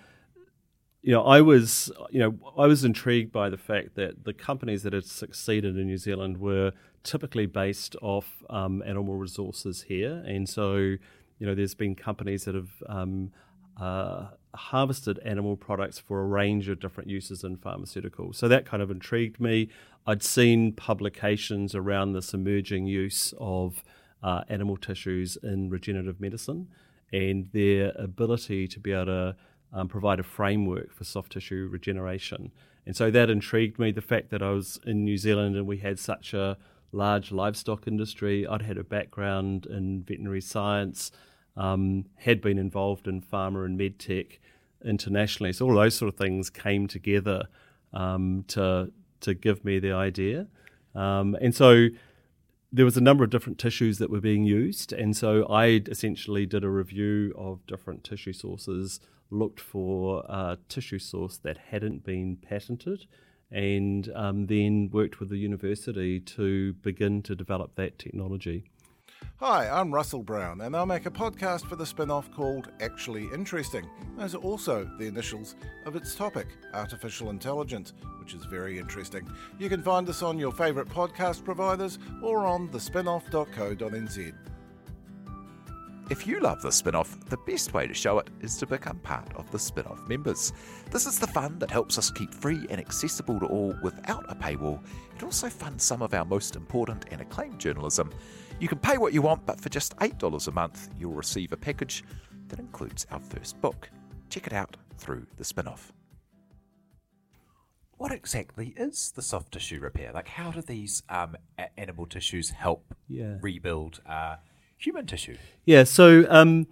you 1.02 1.12
know, 1.12 1.24
I 1.24 1.40
was, 1.40 1.90
you 2.10 2.20
know, 2.20 2.52
I 2.58 2.66
was 2.66 2.84
intrigued 2.84 3.32
by 3.32 3.48
the 3.48 3.56
fact 3.56 3.94
that 3.94 4.24
the 4.24 4.34
companies 4.34 4.82
that 4.82 4.92
had 4.92 5.06
succeeded 5.06 5.78
in 5.78 5.86
New 5.86 5.96
Zealand 5.96 6.36
were 6.38 6.72
typically 7.04 7.46
based 7.46 7.96
off 8.02 8.42
um, 8.50 8.82
animal 8.84 9.14
resources 9.14 9.82
here, 9.82 10.22
and 10.26 10.46
so, 10.46 10.76
you 10.76 11.46
know, 11.46 11.54
there's 11.54 11.74
been 11.74 11.94
companies 11.94 12.44
that 12.44 12.54
have 12.54 12.82
um, 12.86 13.32
uh, 13.80 14.26
harvested 14.54 15.18
animal 15.24 15.56
products 15.56 15.98
for 15.98 16.20
a 16.20 16.26
range 16.26 16.68
of 16.68 16.80
different 16.80 17.08
uses 17.08 17.44
in 17.44 17.56
pharmaceuticals. 17.56 18.36
So 18.36 18.48
that 18.48 18.66
kind 18.66 18.82
of 18.82 18.90
intrigued 18.90 19.40
me. 19.40 19.68
I'd 20.06 20.22
seen 20.22 20.72
publications 20.72 21.74
around 21.74 22.12
this 22.12 22.34
emerging 22.34 22.86
use 22.86 23.34
of 23.38 23.84
uh, 24.22 24.42
animal 24.48 24.76
tissues 24.76 25.36
in 25.42 25.70
regenerative 25.70 26.20
medicine 26.20 26.68
and 27.12 27.48
their 27.52 27.92
ability 27.96 28.68
to 28.68 28.80
be 28.80 28.92
able 28.92 29.06
to 29.06 29.36
um, 29.72 29.88
provide 29.88 30.18
a 30.18 30.24
framework 30.24 30.92
for 30.92 31.04
soft 31.04 31.32
tissue 31.32 31.68
regeneration. 31.70 32.50
And 32.86 32.96
so 32.96 33.10
that 33.10 33.30
intrigued 33.30 33.78
me. 33.78 33.92
The 33.92 34.00
fact 34.00 34.30
that 34.30 34.42
I 34.42 34.50
was 34.50 34.80
in 34.84 35.04
New 35.04 35.16
Zealand 35.16 35.56
and 35.56 35.66
we 35.66 35.78
had 35.78 35.98
such 35.98 36.34
a 36.34 36.56
large 36.92 37.30
livestock 37.30 37.86
industry, 37.86 38.46
I'd 38.46 38.62
had 38.62 38.78
a 38.78 38.84
background 38.84 39.66
in 39.66 40.02
veterinary 40.02 40.40
science, 40.40 41.12
um, 41.56 42.06
had 42.16 42.40
been 42.40 42.58
involved 42.58 43.06
in 43.06 43.20
pharma 43.20 43.64
and 43.64 43.78
medtech 43.78 44.38
internationally. 44.84 45.52
So 45.52 45.66
all 45.66 45.74
those 45.74 45.94
sort 45.94 46.12
of 46.12 46.18
things 46.18 46.50
came 46.50 46.86
together 46.86 47.44
um, 47.92 48.44
to 48.48 48.92
to 49.20 49.34
give 49.34 49.64
me 49.64 49.78
the 49.78 49.92
idea. 49.92 50.46
Um, 50.94 51.36
and 51.40 51.54
so 51.54 51.88
there 52.72 52.84
was 52.84 52.96
a 52.96 53.00
number 53.00 53.22
of 53.22 53.30
different 53.30 53.58
tissues 53.58 53.98
that 53.98 54.10
were 54.10 54.20
being 54.20 54.44
used, 54.44 54.92
and 54.92 55.16
so 55.16 55.44
I 55.46 55.82
essentially 55.86 56.46
did 56.46 56.64
a 56.64 56.70
review 56.70 57.34
of 57.36 57.66
different 57.66 58.04
tissue 58.04 58.32
sources 58.32 59.00
looked 59.30 59.60
for 59.60 60.24
a 60.28 60.58
tissue 60.68 60.98
source 60.98 61.36
that 61.38 61.56
hadn't 61.56 62.04
been 62.04 62.36
patented 62.36 63.06
and 63.50 64.10
um, 64.14 64.46
then 64.46 64.90
worked 64.92 65.20
with 65.20 65.28
the 65.28 65.36
university 65.36 66.20
to 66.20 66.72
begin 66.74 67.22
to 67.22 67.34
develop 67.34 67.74
that 67.76 67.98
technology. 67.98 68.64
Hi, 69.40 69.70
I'm 69.70 69.90
Russell 69.90 70.22
Brown, 70.22 70.60
and 70.60 70.76
I'll 70.76 70.84
make 70.84 71.06
a 71.06 71.10
podcast 71.10 71.64
for 71.64 71.74
the 71.74 71.84
Spinoff 71.84 72.30
called 72.30 72.70
Actually 72.78 73.24
Interesting. 73.32 73.88
Those 74.18 74.34
are 74.34 74.42
also 74.42 74.84
the 74.98 75.06
initials 75.06 75.56
of 75.86 75.96
its 75.96 76.14
topic, 76.14 76.46
artificial 76.74 77.30
intelligence, 77.30 77.94
which 78.18 78.34
is 78.34 78.44
very 78.44 78.78
interesting. 78.78 79.26
You 79.58 79.70
can 79.70 79.82
find 79.82 80.06
us 80.10 80.22
on 80.22 80.38
your 80.38 80.52
favourite 80.52 80.90
podcast 80.90 81.42
providers 81.42 81.98
or 82.22 82.44
on 82.44 82.68
thespinoff.co.nz. 82.68 84.34
If 86.10 86.26
you 86.26 86.40
love 86.40 86.60
the 86.60 86.68
Spinoff, 86.68 87.24
the 87.30 87.36
best 87.36 87.72
way 87.72 87.86
to 87.86 87.94
show 87.94 88.18
it 88.18 88.28
is 88.40 88.58
to 88.58 88.66
become 88.66 88.98
part 88.98 89.32
of 89.36 89.50
the 89.52 89.58
Spinoff 89.58 90.06
members. 90.06 90.52
This 90.90 91.06
is 91.06 91.18
the 91.18 91.28
fund 91.28 91.60
that 91.60 91.70
helps 91.70 91.96
us 91.98 92.10
keep 92.10 92.34
free 92.34 92.66
and 92.68 92.80
accessible 92.80 93.40
to 93.40 93.46
all 93.46 93.74
without 93.82 94.26
a 94.28 94.34
paywall. 94.34 94.84
It 95.16 95.22
also 95.22 95.48
funds 95.48 95.82
some 95.84 96.02
of 96.02 96.12
our 96.12 96.24
most 96.24 96.56
important 96.56 97.06
and 97.10 97.20
acclaimed 97.20 97.60
journalism. 97.60 98.10
You 98.60 98.68
can 98.68 98.78
pay 98.78 98.98
what 98.98 99.12
you 99.14 99.22
want, 99.22 99.46
but 99.46 99.58
for 99.60 99.70
just 99.70 99.96
$8 99.96 100.46
a 100.48 100.50
month, 100.52 100.90
you'll 100.98 101.12
receive 101.14 101.52
a 101.52 101.56
package 101.56 102.04
that 102.48 102.58
includes 102.58 103.06
our 103.10 103.20
first 103.20 103.58
book. 103.60 103.88
Check 104.28 104.46
it 104.46 104.52
out 104.52 104.76
through 104.98 105.26
the 105.36 105.44
Spinoff. 105.44 105.90
What 107.96 108.12
exactly 108.12 108.74
is 108.76 109.12
the 109.14 109.22
soft 109.22 109.52
tissue 109.52 109.80
repair? 109.80 110.12
Like, 110.12 110.28
how 110.28 110.50
do 110.50 110.60
these 110.62 111.02
um, 111.08 111.36
a- 111.58 111.78
animal 111.80 112.06
tissues 112.06 112.50
help 112.50 112.94
Yeah. 113.08 113.36
rebuild 113.40 114.00
uh, 114.06 114.36
human 114.78 115.06
tissue? 115.06 115.36
Yeah, 115.64 115.84
so 115.84 116.26
um, 116.30 116.66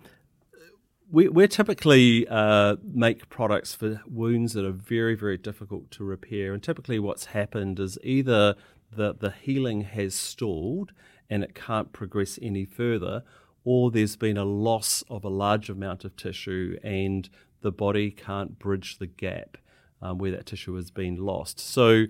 we 1.10 1.28
we 1.28 1.46
typically 1.48 2.26
uh, 2.28 2.76
make 2.82 3.28
products 3.30 3.74
for 3.74 4.00
wounds 4.06 4.52
that 4.54 4.64
are 4.64 4.72
very 4.72 5.14
very 5.14 5.36
difficult 5.36 5.90
to 5.92 6.04
repair, 6.04 6.54
and 6.54 6.62
typically 6.62 6.98
what's 6.98 7.26
happened 7.26 7.78
is 7.78 7.98
either 8.02 8.54
the 8.90 9.14
the 9.14 9.30
healing 9.30 9.82
has 9.82 10.14
stalled 10.14 10.92
and 11.30 11.42
it 11.42 11.54
can't 11.54 11.92
progress 11.92 12.38
any 12.40 12.64
further, 12.64 13.22
or 13.64 13.90
there's 13.90 14.16
been 14.16 14.36
a 14.36 14.44
loss 14.44 15.04
of 15.10 15.24
a 15.24 15.28
large 15.28 15.68
amount 15.68 16.04
of 16.04 16.16
tissue 16.16 16.78
and 16.82 17.28
the 17.60 17.72
body 17.72 18.10
can't 18.10 18.58
bridge 18.58 18.98
the 18.98 19.06
gap 19.06 19.56
um, 20.00 20.18
where 20.18 20.30
that 20.30 20.46
tissue 20.46 20.74
has 20.74 20.90
been 20.90 21.16
lost. 21.16 21.58
So 21.58 22.04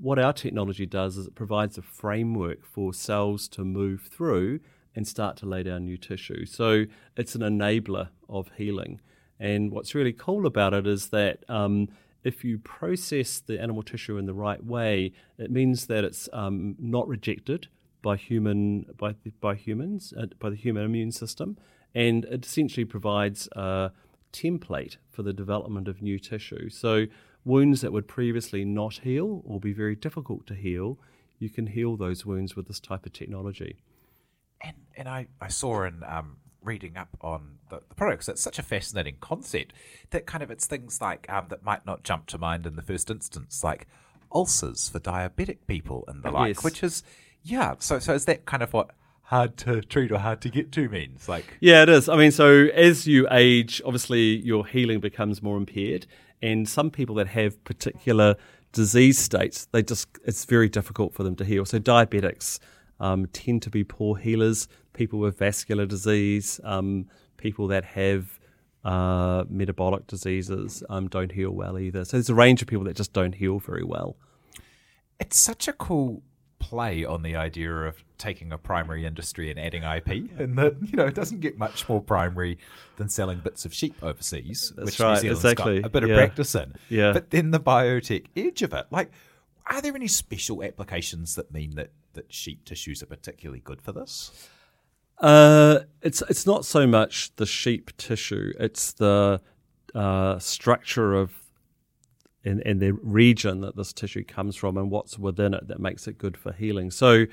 what 0.00 0.18
our 0.18 0.32
technology 0.32 0.86
does 0.86 1.16
is 1.16 1.26
it 1.26 1.34
provides 1.34 1.78
a 1.78 1.82
framework 1.82 2.64
for 2.64 2.94
cells 2.94 3.48
to 3.48 3.64
move 3.64 4.08
through 4.10 4.60
and 4.94 5.08
start 5.08 5.36
to 5.38 5.46
lay 5.46 5.62
down 5.62 5.84
new 5.84 5.96
tissue. 5.96 6.44
So 6.44 6.84
it's 7.16 7.34
an 7.34 7.40
enabler 7.40 8.08
of 8.28 8.50
healing. 8.56 9.00
And 9.40 9.72
what's 9.72 9.94
really 9.94 10.12
cool 10.12 10.46
about 10.46 10.74
it 10.74 10.86
is 10.86 11.08
that 11.08 11.44
um, 11.48 11.88
if 12.22 12.44
you 12.44 12.58
process 12.58 13.40
the 13.40 13.60
animal 13.60 13.82
tissue 13.82 14.18
in 14.18 14.26
the 14.26 14.34
right 14.34 14.64
way, 14.64 15.12
it 15.38 15.50
means 15.50 15.86
that 15.86 16.04
it's 16.04 16.28
um, 16.32 16.76
not 16.78 17.08
rejected 17.08 17.68
by 18.02 18.16
human 18.16 18.86
by 18.98 19.14
by 19.40 19.54
humans 19.54 20.12
uh, 20.16 20.26
by 20.38 20.50
the 20.50 20.56
human 20.56 20.84
immune 20.84 21.12
system, 21.12 21.56
and 21.94 22.24
it 22.26 22.44
essentially 22.44 22.84
provides 22.84 23.48
a 23.52 23.92
template 24.32 24.96
for 25.10 25.22
the 25.22 25.32
development 25.32 25.88
of 25.88 26.02
new 26.02 26.18
tissue. 26.18 26.68
So 26.70 27.06
wounds 27.44 27.80
that 27.80 27.92
would 27.92 28.08
previously 28.08 28.64
not 28.64 29.00
heal 29.02 29.42
or 29.44 29.60
be 29.60 29.72
very 29.72 29.94
difficult 29.96 30.46
to 30.46 30.54
heal, 30.54 30.98
you 31.38 31.50
can 31.50 31.66
heal 31.66 31.96
those 31.96 32.24
wounds 32.24 32.54
with 32.56 32.68
this 32.68 32.80
type 32.80 33.04
of 33.06 33.12
technology. 33.12 33.76
And 34.60 34.76
and 34.96 35.08
I, 35.08 35.26
I 35.40 35.48
saw 35.48 35.84
in 35.84 36.02
um, 36.06 36.36
reading 36.62 36.96
up 36.96 37.16
on 37.20 37.58
the, 37.68 37.80
the 37.88 37.94
products, 37.94 38.28
it's 38.28 38.40
such 38.42 38.58
a 38.58 38.62
fascinating 38.62 39.16
concept 39.20 39.72
that 40.10 40.26
kind 40.26 40.42
of 40.42 40.50
it's 40.50 40.66
things 40.66 41.00
like 41.00 41.26
um, 41.30 41.46
that 41.48 41.62
might 41.64 41.84
not 41.84 42.04
jump 42.04 42.26
to 42.28 42.38
mind 42.38 42.66
in 42.66 42.76
the 42.76 42.82
first 42.82 43.10
instance, 43.10 43.62
like 43.64 43.86
ulcers 44.32 44.88
for 44.88 44.98
diabetic 45.00 45.58
people 45.66 46.04
and 46.08 46.22
the 46.22 46.30
like, 46.30 46.54
Yes. 46.56 46.64
which 46.64 46.82
is 46.82 47.02
yeah. 47.42 47.74
So 47.78 47.98
so 47.98 48.14
is 48.14 48.24
that 48.26 48.46
kind 48.46 48.62
of 48.62 48.72
what 48.72 48.90
hard 49.22 49.56
to 49.56 49.80
treat 49.80 50.12
or 50.12 50.18
hard 50.18 50.40
to 50.42 50.50
get 50.50 50.72
to 50.72 50.88
means? 50.88 51.28
Like 51.28 51.56
Yeah, 51.60 51.82
it 51.82 51.88
is. 51.88 52.08
I 52.08 52.16
mean, 52.16 52.30
so 52.30 52.68
as 52.74 53.06
you 53.06 53.26
age, 53.30 53.80
obviously 53.84 54.36
your 54.38 54.66
healing 54.66 55.00
becomes 55.00 55.42
more 55.42 55.56
impaired, 55.56 56.06
and 56.40 56.68
some 56.68 56.90
people 56.90 57.14
that 57.16 57.28
have 57.28 57.62
particular 57.64 58.36
disease 58.72 59.18
states, 59.18 59.66
they 59.72 59.82
just 59.82 60.08
it's 60.24 60.44
very 60.44 60.68
difficult 60.68 61.14
for 61.14 61.22
them 61.22 61.36
to 61.36 61.44
heal. 61.44 61.64
So 61.64 61.78
diabetics 61.78 62.58
um, 63.00 63.26
tend 63.26 63.62
to 63.62 63.70
be 63.70 63.84
poor 63.84 64.16
healers. 64.16 64.68
People 64.92 65.18
with 65.18 65.38
vascular 65.38 65.86
disease, 65.86 66.60
um, 66.64 67.06
people 67.38 67.66
that 67.68 67.84
have 67.84 68.38
uh, 68.84 69.44
metabolic 69.48 70.06
diseases 70.06 70.82
um, 70.90 71.08
don't 71.08 71.32
heal 71.32 71.50
well 71.50 71.78
either. 71.78 72.04
So 72.04 72.16
there's 72.16 72.28
a 72.28 72.34
range 72.34 72.60
of 72.62 72.68
people 72.68 72.84
that 72.84 72.96
just 72.96 73.12
don't 73.12 73.34
heal 73.34 73.58
very 73.58 73.84
well. 73.84 74.16
it's 75.18 75.38
such 75.38 75.68
a 75.68 75.72
cool 75.72 76.22
play 76.62 77.04
on 77.04 77.22
the 77.22 77.34
idea 77.34 77.74
of 77.74 78.02
taking 78.16 78.52
a 78.52 78.56
primary 78.56 79.04
industry 79.04 79.50
and 79.50 79.58
adding 79.58 79.82
IP, 79.82 80.30
and 80.38 80.56
that 80.56 80.76
you 80.80 80.96
know 80.96 81.06
it 81.06 81.14
doesn't 81.14 81.40
get 81.40 81.58
much 81.58 81.88
more 81.88 82.00
primary 82.00 82.56
than 82.96 83.08
selling 83.08 83.40
bits 83.40 83.64
of 83.64 83.74
sheep 83.74 83.94
overseas, 84.00 84.72
That's 84.76 84.86
which 84.86 85.00
right, 85.00 85.14
New 85.14 85.20
Zealand's 85.20 85.44
exactly, 85.44 85.80
got 85.80 85.86
a 85.86 85.90
bit 85.90 86.04
of 86.04 86.10
practice 86.10 86.54
in. 86.54 86.74
Yeah. 86.88 87.12
But 87.12 87.30
then 87.30 87.50
the 87.50 87.60
biotech 87.60 88.26
edge 88.36 88.62
of 88.62 88.72
it, 88.72 88.86
like, 88.90 89.10
are 89.66 89.82
there 89.82 89.94
any 89.94 90.06
special 90.06 90.62
applications 90.62 91.34
that 91.34 91.52
mean 91.52 91.74
that 91.74 91.90
that 92.14 92.32
sheep 92.32 92.64
tissues 92.64 93.02
are 93.02 93.06
particularly 93.06 93.60
good 93.60 93.82
for 93.82 93.92
this? 93.92 94.48
Uh, 95.18 95.80
it's 96.00 96.22
it's 96.28 96.46
not 96.46 96.64
so 96.64 96.86
much 96.86 97.34
the 97.36 97.46
sheep 97.46 97.96
tissue; 97.96 98.52
it's 98.60 98.92
the 98.92 99.40
uh, 99.94 100.38
structure 100.38 101.14
of 101.14 101.32
and, 102.44 102.62
and 102.66 102.80
the 102.80 102.92
region 102.92 103.60
that 103.60 103.76
this 103.76 103.92
tissue 103.92 104.24
comes 104.24 104.56
from 104.56 104.76
and 104.76 104.90
what's 104.90 105.18
within 105.18 105.54
it 105.54 105.68
that 105.68 105.80
makes 105.80 106.06
it 106.06 106.18
good 106.18 106.36
for 106.36 106.52
healing. 106.52 106.90
So, 106.90 107.26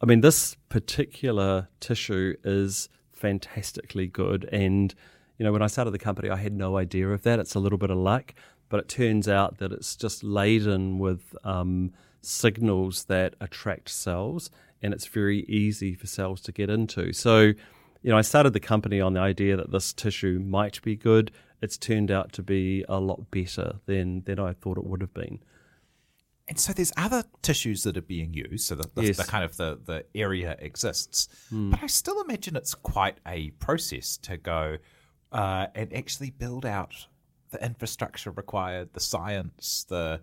I 0.00 0.06
mean, 0.06 0.20
this 0.20 0.56
particular 0.68 1.68
tissue 1.80 2.36
is 2.44 2.88
fantastically 3.12 4.06
good. 4.06 4.48
And, 4.52 4.94
you 5.38 5.44
know, 5.44 5.52
when 5.52 5.62
I 5.62 5.66
started 5.66 5.92
the 5.92 5.98
company, 5.98 6.30
I 6.30 6.36
had 6.36 6.52
no 6.52 6.76
idea 6.76 7.08
of 7.08 7.22
that. 7.22 7.38
It's 7.38 7.54
a 7.54 7.60
little 7.60 7.78
bit 7.78 7.90
of 7.90 7.98
luck, 7.98 8.34
but 8.68 8.80
it 8.80 8.88
turns 8.88 9.28
out 9.28 9.58
that 9.58 9.72
it's 9.72 9.96
just 9.96 10.22
laden 10.22 10.98
with 10.98 11.34
um, 11.44 11.92
signals 12.22 13.04
that 13.04 13.34
attract 13.40 13.88
cells 13.88 14.50
and 14.82 14.94
it's 14.94 15.06
very 15.06 15.40
easy 15.40 15.94
for 15.94 16.06
cells 16.06 16.40
to 16.42 16.52
get 16.52 16.70
into. 16.70 17.12
So, 17.12 17.52
you 18.02 18.10
know, 18.10 18.16
I 18.18 18.22
started 18.22 18.52
the 18.52 18.60
company 18.60 19.00
on 19.00 19.14
the 19.14 19.20
idea 19.20 19.56
that 19.56 19.70
this 19.70 19.92
tissue 19.92 20.38
might 20.38 20.80
be 20.82 20.96
good. 20.96 21.30
It's 21.60 21.76
turned 21.76 22.10
out 22.10 22.32
to 22.34 22.42
be 22.42 22.84
a 22.88 22.98
lot 22.98 23.30
better 23.30 23.80
than, 23.86 24.22
than 24.24 24.38
I 24.38 24.54
thought 24.54 24.78
it 24.78 24.84
would 24.86 25.00
have 25.02 25.12
been. 25.12 25.40
And 26.48 26.58
so 26.58 26.72
there's 26.72 26.92
other 26.96 27.22
tissues 27.42 27.84
that 27.84 27.96
are 27.96 28.02
being 28.02 28.34
used, 28.34 28.66
so 28.66 28.74
the, 28.74 28.88
the, 28.94 29.04
Yes. 29.04 29.18
the 29.18 29.24
kind 29.24 29.44
of 29.44 29.56
the, 29.56 29.78
the 29.84 30.04
area 30.16 30.56
exists. 30.58 31.28
But 31.52 31.80
I 31.82 31.86
still 31.86 32.20
imagine 32.22 32.56
it's 32.56 32.74
quite 32.74 33.18
a 33.26 33.50
process 33.52 34.16
to 34.18 34.36
go 34.36 34.78
uh, 35.30 35.66
and 35.76 35.94
actually 35.94 36.30
build 36.30 36.66
out 36.66 37.06
the 37.52 37.64
infrastructure 37.64 38.30
required, 38.32 38.94
the 38.94 39.00
science, 39.00 39.84
the 39.88 40.20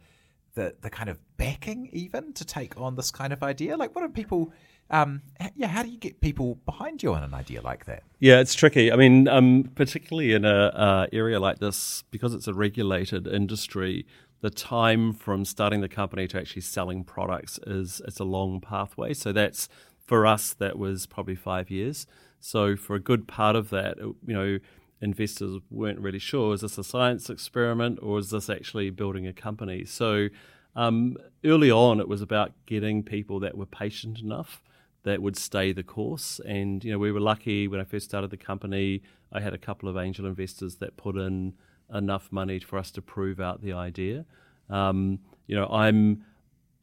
the 0.56 0.76
the 0.82 0.90
kind 0.90 1.08
of 1.10 1.20
backing 1.38 1.88
even 1.94 2.34
to 2.34 2.44
take 2.44 2.78
on 2.82 2.96
this 2.96 3.12
kind 3.12 3.32
of 3.32 3.44
idea. 3.44 3.78
Like, 3.78 3.94
what 3.96 4.04
are 4.04 4.10
people? 4.10 4.52
Um, 4.90 5.22
yeah, 5.56 5.68
how 5.68 5.84
do 5.84 5.90
you 5.90 5.98
get 5.98 6.22
people 6.22 6.56
behind 6.66 7.04
you 7.04 7.14
on 7.14 7.24
an 7.24 7.34
idea 7.34 7.62
like 7.62 7.86
that? 7.86 8.04
Yeah, 8.20 8.40
it's 8.40 8.56
tricky. 8.56 8.92
I 8.92 8.96
mean, 8.96 9.28
um, 9.28 9.70
particularly 9.76 10.34
in 10.34 10.46
a 10.46 10.68
uh, 10.68 11.08
area 11.12 11.40
like 11.40 11.60
this, 11.60 12.04
because 12.10 12.34
it's 12.34 12.48
a 12.48 12.54
regulated 12.54 13.28
industry, 13.28 14.06
the 14.42 14.50
time 14.50 15.14
from 15.14 15.46
starting 15.46 15.82
the 15.82 15.90
company 15.90 16.28
to 16.28 16.38
actually 16.40 16.62
selling 16.62 17.04
products 17.04 17.60
is 17.66 18.02
it's 18.06 18.20
a 18.20 18.24
long 18.24 18.62
pathway. 18.62 19.14
So 19.14 19.32
that's 19.32 19.68
for 20.06 20.26
us 20.26 20.54
that 20.54 20.78
was 20.78 21.06
probably 21.06 21.36
five 21.36 21.70
years. 21.70 22.06
So 22.40 22.76
for 22.76 22.96
a 22.96 23.00
good 23.00 23.28
part 23.28 23.56
of 23.56 23.70
that, 23.72 23.98
you 23.98 24.16
know, 24.34 24.60
investors 25.02 25.60
weren't 25.70 26.00
really 26.00 26.20
sure 26.20 26.54
is 26.54 26.62
this 26.62 26.78
a 26.78 26.84
science 26.84 27.30
experiment 27.30 28.00
or 28.02 28.18
is 28.18 28.32
this 28.32 28.50
actually 28.50 28.90
building 28.90 29.28
a 29.28 29.34
company? 29.34 29.86
So 29.86 30.30
um, 30.76 31.18
early 31.44 31.72
on, 31.72 32.00
it 32.00 32.08
was 32.08 32.22
about 32.22 32.54
getting 32.66 33.04
people 33.04 33.40
that 33.42 33.58
were 33.58 33.66
patient 33.66 34.20
enough 34.20 34.62
that 35.04 35.22
would 35.22 35.38
stay 35.38 35.72
the 35.72 35.84
course. 35.84 36.40
And 36.46 36.84
you 36.84 36.92
know, 36.92 37.00
we 37.00 37.12
were 37.12 37.20
lucky 37.20 37.68
when 37.68 37.80
I 37.80 37.84
first 37.84 38.06
started 38.06 38.30
the 38.30 38.38
company. 38.38 39.02
I 39.32 39.40
had 39.40 39.54
a 39.54 39.58
couple 39.58 39.90
of 39.90 39.98
angel 39.98 40.26
investors 40.26 40.76
that 40.78 40.98
put 40.98 41.16
in 41.16 41.54
enough 41.94 42.32
money 42.32 42.60
for 42.60 42.78
us 42.78 42.92
to 42.92 43.02
prove 43.02 43.40
out 43.40 43.62
the 43.62 43.74
idea. 43.74 44.26
Um, 44.70 45.20
you 45.48 45.56
know, 45.56 45.68
I'm 45.68 46.26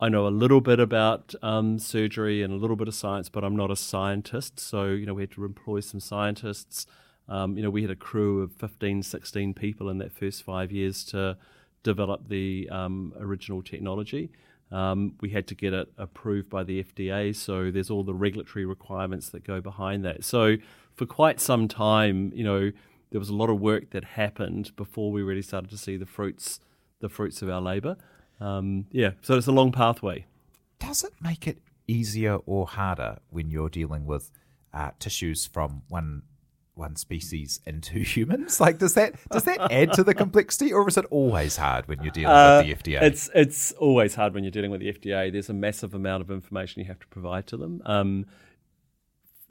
I 0.00 0.08
know 0.08 0.26
a 0.26 0.28
little 0.28 0.60
bit 0.60 0.80
about 0.80 1.34
um, 1.42 1.78
surgery 1.78 2.42
and 2.42 2.52
a 2.52 2.56
little 2.56 2.76
bit 2.76 2.88
of 2.88 2.94
science, 2.94 3.28
but 3.28 3.44
I'm 3.44 3.56
not 3.56 3.70
a 3.70 3.76
scientist. 3.76 4.58
So 4.58 4.86
you 4.86 5.06
know, 5.06 5.14
we 5.14 5.22
had 5.22 5.30
to 5.32 5.44
employ 5.44 5.80
some 5.80 6.00
scientists. 6.00 6.86
Um, 7.28 7.56
you 7.56 7.62
know, 7.62 7.70
we 7.70 7.82
had 7.82 7.90
a 7.90 7.96
crew 7.96 8.42
of 8.42 8.52
15, 8.52 9.02
16 9.02 9.54
people 9.54 9.88
in 9.88 9.98
that 9.98 10.12
first 10.12 10.42
five 10.42 10.70
years 10.70 11.04
to 11.06 11.38
develop 11.82 12.28
the 12.28 12.68
um, 12.70 13.14
original 13.18 13.62
technology. 13.62 14.30
Um, 14.70 15.14
we 15.20 15.30
had 15.30 15.46
to 15.48 15.54
get 15.54 15.72
it 15.72 15.92
approved 15.98 16.50
by 16.50 16.64
the 16.64 16.82
FDA, 16.82 17.34
so 17.34 17.70
there's 17.70 17.90
all 17.90 18.02
the 18.02 18.14
regulatory 18.14 18.64
requirements 18.64 19.28
that 19.30 19.44
go 19.44 19.60
behind 19.60 20.04
that. 20.04 20.24
So 20.24 20.56
for 20.94 21.06
quite 21.06 21.40
some 21.40 21.68
time, 21.68 22.32
you 22.34 22.44
know, 22.44 22.72
there 23.10 23.18
was 23.20 23.28
a 23.28 23.34
lot 23.34 23.50
of 23.50 23.60
work 23.60 23.90
that 23.90 24.04
happened 24.04 24.74
before 24.76 25.12
we 25.12 25.22
really 25.22 25.42
started 25.42 25.70
to 25.70 25.78
see 25.78 25.96
the 25.96 26.06
fruits, 26.06 26.60
the 27.00 27.08
fruits 27.08 27.42
of 27.42 27.48
our 27.48 27.60
labour. 27.60 27.96
Um, 28.40 28.86
yeah, 28.90 29.10
so 29.22 29.36
it's 29.36 29.46
a 29.46 29.52
long 29.52 29.70
pathway. 29.70 30.26
Does 30.80 31.04
it 31.04 31.12
make 31.20 31.46
it 31.46 31.58
easier 31.86 32.36
or 32.46 32.66
harder 32.66 33.18
when 33.30 33.50
you're 33.50 33.68
dealing 33.68 34.06
with 34.06 34.30
uh, 34.72 34.90
tissues 34.98 35.46
from 35.46 35.82
one 35.88 36.22
one 36.74 36.96
species 36.96 37.60
into 37.66 37.98
humans? 38.14 38.60
Like, 38.60 38.78
does 38.78 38.94
that 38.94 39.14
does 39.30 39.44
that 39.44 39.72
add 39.72 39.92
to 39.94 40.04
the 40.04 40.14
complexity, 40.14 40.72
or 40.72 40.88
is 40.88 40.96
it 40.96 41.04
always 41.10 41.56
hard 41.56 41.86
when 41.88 42.02
you're 42.02 42.12
dealing 42.12 42.30
Uh, 42.34 42.62
with 42.66 42.82
the 42.82 42.92
FDA? 42.92 43.02
It's 43.02 43.30
it's 43.34 43.72
always 43.72 44.14
hard 44.14 44.34
when 44.34 44.44
you're 44.44 44.50
dealing 44.50 44.70
with 44.70 44.80
the 44.80 44.92
FDA. 44.92 45.32
There's 45.32 45.50
a 45.50 45.54
massive 45.54 45.94
amount 45.94 46.22
of 46.22 46.30
information 46.30 46.80
you 46.82 46.88
have 46.88 47.00
to 47.00 47.06
provide 47.08 47.46
to 47.48 47.56
them. 47.56 47.82
Um, 47.84 48.26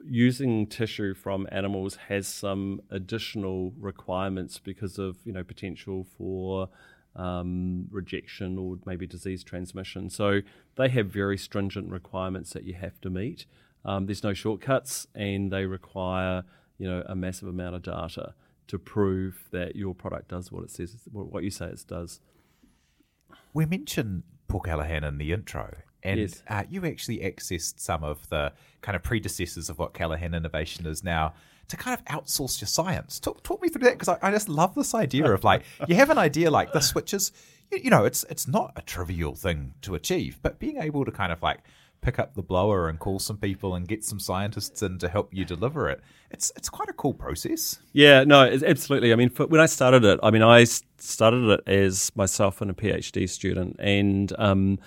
using 0.06 0.66
tissue 0.66 1.14
from 1.14 1.48
animals 1.50 1.96
has 2.08 2.28
some 2.28 2.80
additional 2.90 3.72
requirements 3.78 4.58
because 4.58 4.98
of 4.98 5.16
you 5.24 5.32
know 5.32 5.42
potential 5.42 6.06
for 6.18 6.68
um, 7.16 7.86
rejection 7.90 8.58
or 8.58 8.76
maybe 8.84 9.06
disease 9.06 9.44
transmission. 9.44 10.10
So 10.10 10.40
they 10.76 10.88
have 10.90 11.06
very 11.06 11.38
stringent 11.38 11.90
requirements 11.90 12.52
that 12.52 12.64
you 12.64 12.74
have 12.74 13.00
to 13.02 13.10
meet. 13.10 13.46
Um, 13.84 14.06
there's 14.06 14.22
no 14.24 14.34
shortcuts, 14.34 15.06
and 15.14 15.52
they 15.52 15.66
require 15.66 16.42
you 16.78 16.88
know 16.88 17.02
a 17.06 17.14
massive 17.14 17.48
amount 17.48 17.74
of 17.76 17.82
data 17.82 18.34
to 18.68 18.78
prove 18.78 19.44
that 19.52 19.76
your 19.76 19.94
product 19.94 20.28
does 20.28 20.50
what 20.50 20.64
it 20.64 20.70
says, 20.70 20.96
what 21.12 21.44
you 21.44 21.50
say 21.50 21.66
it 21.66 21.84
does. 21.86 22.20
We 23.52 23.66
mentioned 23.66 24.22
Paul 24.48 24.60
Callaghan 24.60 25.04
in 25.04 25.18
the 25.18 25.32
intro, 25.32 25.76
and 26.02 26.20
Yes. 26.20 26.42
uh, 26.48 26.64
you 26.68 26.84
actually 26.86 27.18
accessed 27.18 27.80
some 27.80 28.02
of 28.04 28.28
the 28.28 28.52
kind 28.80 28.96
of 28.96 29.02
predecessors 29.02 29.68
of 29.70 29.78
what 29.78 29.94
Callaghan 29.94 30.34
Innovation 30.34 30.86
is 30.86 31.02
now 31.04 31.34
to 31.68 31.76
kind 31.76 31.98
of 31.98 32.04
outsource 32.06 32.60
your 32.60 32.68
science. 32.68 33.18
Talk, 33.18 33.42
talk 33.42 33.62
me 33.62 33.68
through 33.68 33.84
that 33.84 33.94
because 33.98 34.08
I, 34.08 34.18
I 34.20 34.30
just 34.30 34.48
love 34.48 34.74
this 34.74 34.94
idea 34.94 35.32
of 35.32 35.44
like 35.44 35.62
you 35.88 35.94
have 35.94 36.10
an 36.10 36.18
idea 36.18 36.50
like 36.50 36.72
this, 36.72 36.94
which 36.94 37.14
is 37.14 37.32
you, 37.70 37.78
you 37.84 37.90
know 37.90 38.04
it's 38.04 38.24
it's 38.28 38.46
not 38.48 38.72
a 38.76 38.82
trivial 38.82 39.34
thing 39.34 39.74
to 39.82 39.94
achieve, 39.94 40.38
but 40.42 40.58
being 40.58 40.78
able 40.78 41.04
to 41.04 41.10
kind 41.12 41.32
of 41.32 41.42
like 41.42 41.60
pick 42.04 42.18
up 42.18 42.34
the 42.34 42.42
blower 42.42 42.88
and 42.88 42.98
call 42.98 43.18
some 43.18 43.38
people 43.38 43.74
and 43.74 43.88
get 43.88 44.04
some 44.04 44.20
scientists 44.20 44.82
in 44.82 44.98
to 44.98 45.08
help 45.08 45.32
you 45.32 45.44
deliver 45.44 45.88
it. 45.88 46.00
It's 46.30 46.52
it's 46.56 46.68
quite 46.68 46.88
a 46.88 46.92
cool 46.92 47.14
process. 47.14 47.78
Yeah, 47.92 48.24
no, 48.24 48.42
absolutely. 48.42 49.12
I 49.12 49.16
mean, 49.16 49.30
for, 49.30 49.46
when 49.46 49.60
I 49.60 49.66
started 49.66 50.04
it, 50.04 50.20
I 50.22 50.30
mean, 50.30 50.42
I 50.42 50.64
started 50.64 51.48
it 51.50 51.60
as 51.66 52.12
myself 52.14 52.60
and 52.60 52.70
a 52.70 52.74
PhD 52.74 53.28
student, 53.28 53.76
and 53.78 54.32
um, 54.38 54.78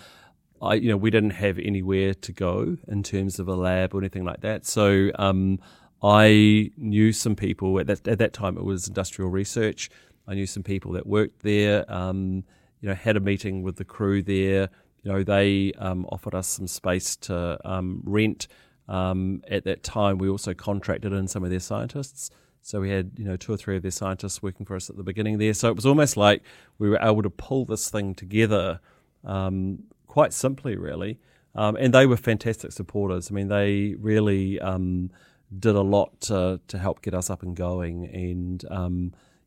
I, 0.62 0.76
you 0.76 0.90
know, 0.90 0.98
we 0.98 1.10
didn't 1.10 1.32
have 1.32 1.58
anywhere 1.58 2.14
to 2.14 2.32
go 2.32 2.78
in 2.88 3.04
terms 3.04 3.40
of 3.40 3.48
a 3.48 3.56
lab 3.56 3.94
or 3.94 4.00
anything 4.00 4.24
like 4.24 4.42
that. 4.42 4.66
So 4.66 5.10
um, 5.16 5.60
I 6.04 6.72
knew 6.78 7.12
some 7.12 7.36
people 7.36 7.80
at 7.80 7.88
that 7.88 8.08
at 8.08 8.20
that 8.20 8.34
time. 8.34 8.58
It 8.58 8.64
was 8.64 8.88
industrial 8.88 9.32
research. 9.32 9.90
I 10.28 10.36
knew 10.36 10.46
some 10.46 10.64
people 10.64 10.92
that 10.94 11.08
worked 11.08 11.42
there. 11.42 11.92
Um, 11.92 12.44
you 12.80 12.90
know, 12.90 12.96
had 12.96 13.18
a 13.18 13.20
meeting 13.20 13.64
with 13.64 13.78
the 13.78 13.86
crew 13.86 14.22
there. 14.22 14.70
You 15.04 15.12
know, 15.12 15.24
they 15.24 15.72
um, 15.78 16.06
offered 16.12 16.36
us 16.36 16.48
some 16.48 16.68
space 16.68 17.16
to 17.18 17.60
um, 17.64 18.02
rent. 18.06 18.48
Um, 18.88 19.42
at 19.50 19.64
that 19.66 19.84
time, 19.84 20.18
we 20.18 20.30
also 20.30 20.54
contracted 20.54 21.14
in 21.14 21.28
some 21.28 21.44
of 21.44 21.50
their 21.50 21.60
scientists. 21.60 22.30
So 22.62 22.82
we 22.82 22.90
had, 22.90 23.12
you 23.16 23.26
know, 23.26 23.38
two 23.38 23.54
or 23.54 23.58
three 23.58 23.78
of 23.78 23.82
their 23.82 23.92
scientists 23.92 24.42
working 24.42 24.66
for 24.66 24.76
us 24.76 24.90
at 24.90 24.98
the 24.98 25.04
beginning 25.04 25.38
there. 25.38 25.54
So 25.54 25.70
it 25.70 25.76
was 25.76 25.86
almost 25.86 26.18
like 26.18 26.44
we 26.80 26.90
were 26.90 27.00
able 27.02 27.24
to 27.24 27.30
pull 27.30 27.66
this 27.66 27.90
thing 27.90 28.14
together 28.14 28.80
um, 29.24 29.84
quite 30.08 30.34
simply, 30.34 30.76
really. 30.76 31.20
Um, 31.56 31.76
and 31.78 31.94
they 31.94 32.06
were 32.06 32.18
fantastic 32.18 32.72
supporters. 32.72 33.32
I 33.32 33.34
mean, 33.34 33.48
they 33.48 33.96
really 34.00 34.60
um, 34.60 35.12
did 35.58 35.76
a 35.76 35.82
lot 35.82 36.20
to, 36.22 36.60
to 36.68 36.78
help 36.78 37.02
get 37.02 37.14
us 37.14 37.30
up 37.30 37.42
and 37.42 37.56
going. 37.56 38.06
And, 38.08 38.64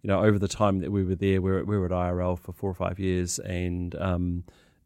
you 0.02 0.08
know, 0.08 0.24
over 0.24 0.38
the 0.38 0.48
time 0.48 0.78
that 0.78 0.90
we 0.90 1.04
were 1.04 1.14
there, 1.14 1.42
we 1.42 1.50
were, 1.50 1.64
we 1.64 1.78
were 1.78 1.86
at 1.86 1.92
IRL 1.92 2.38
for 2.38 2.52
four 2.52 2.70
or 2.70 2.74
five 2.74 2.98
years. 2.98 3.38
And, 3.38 3.94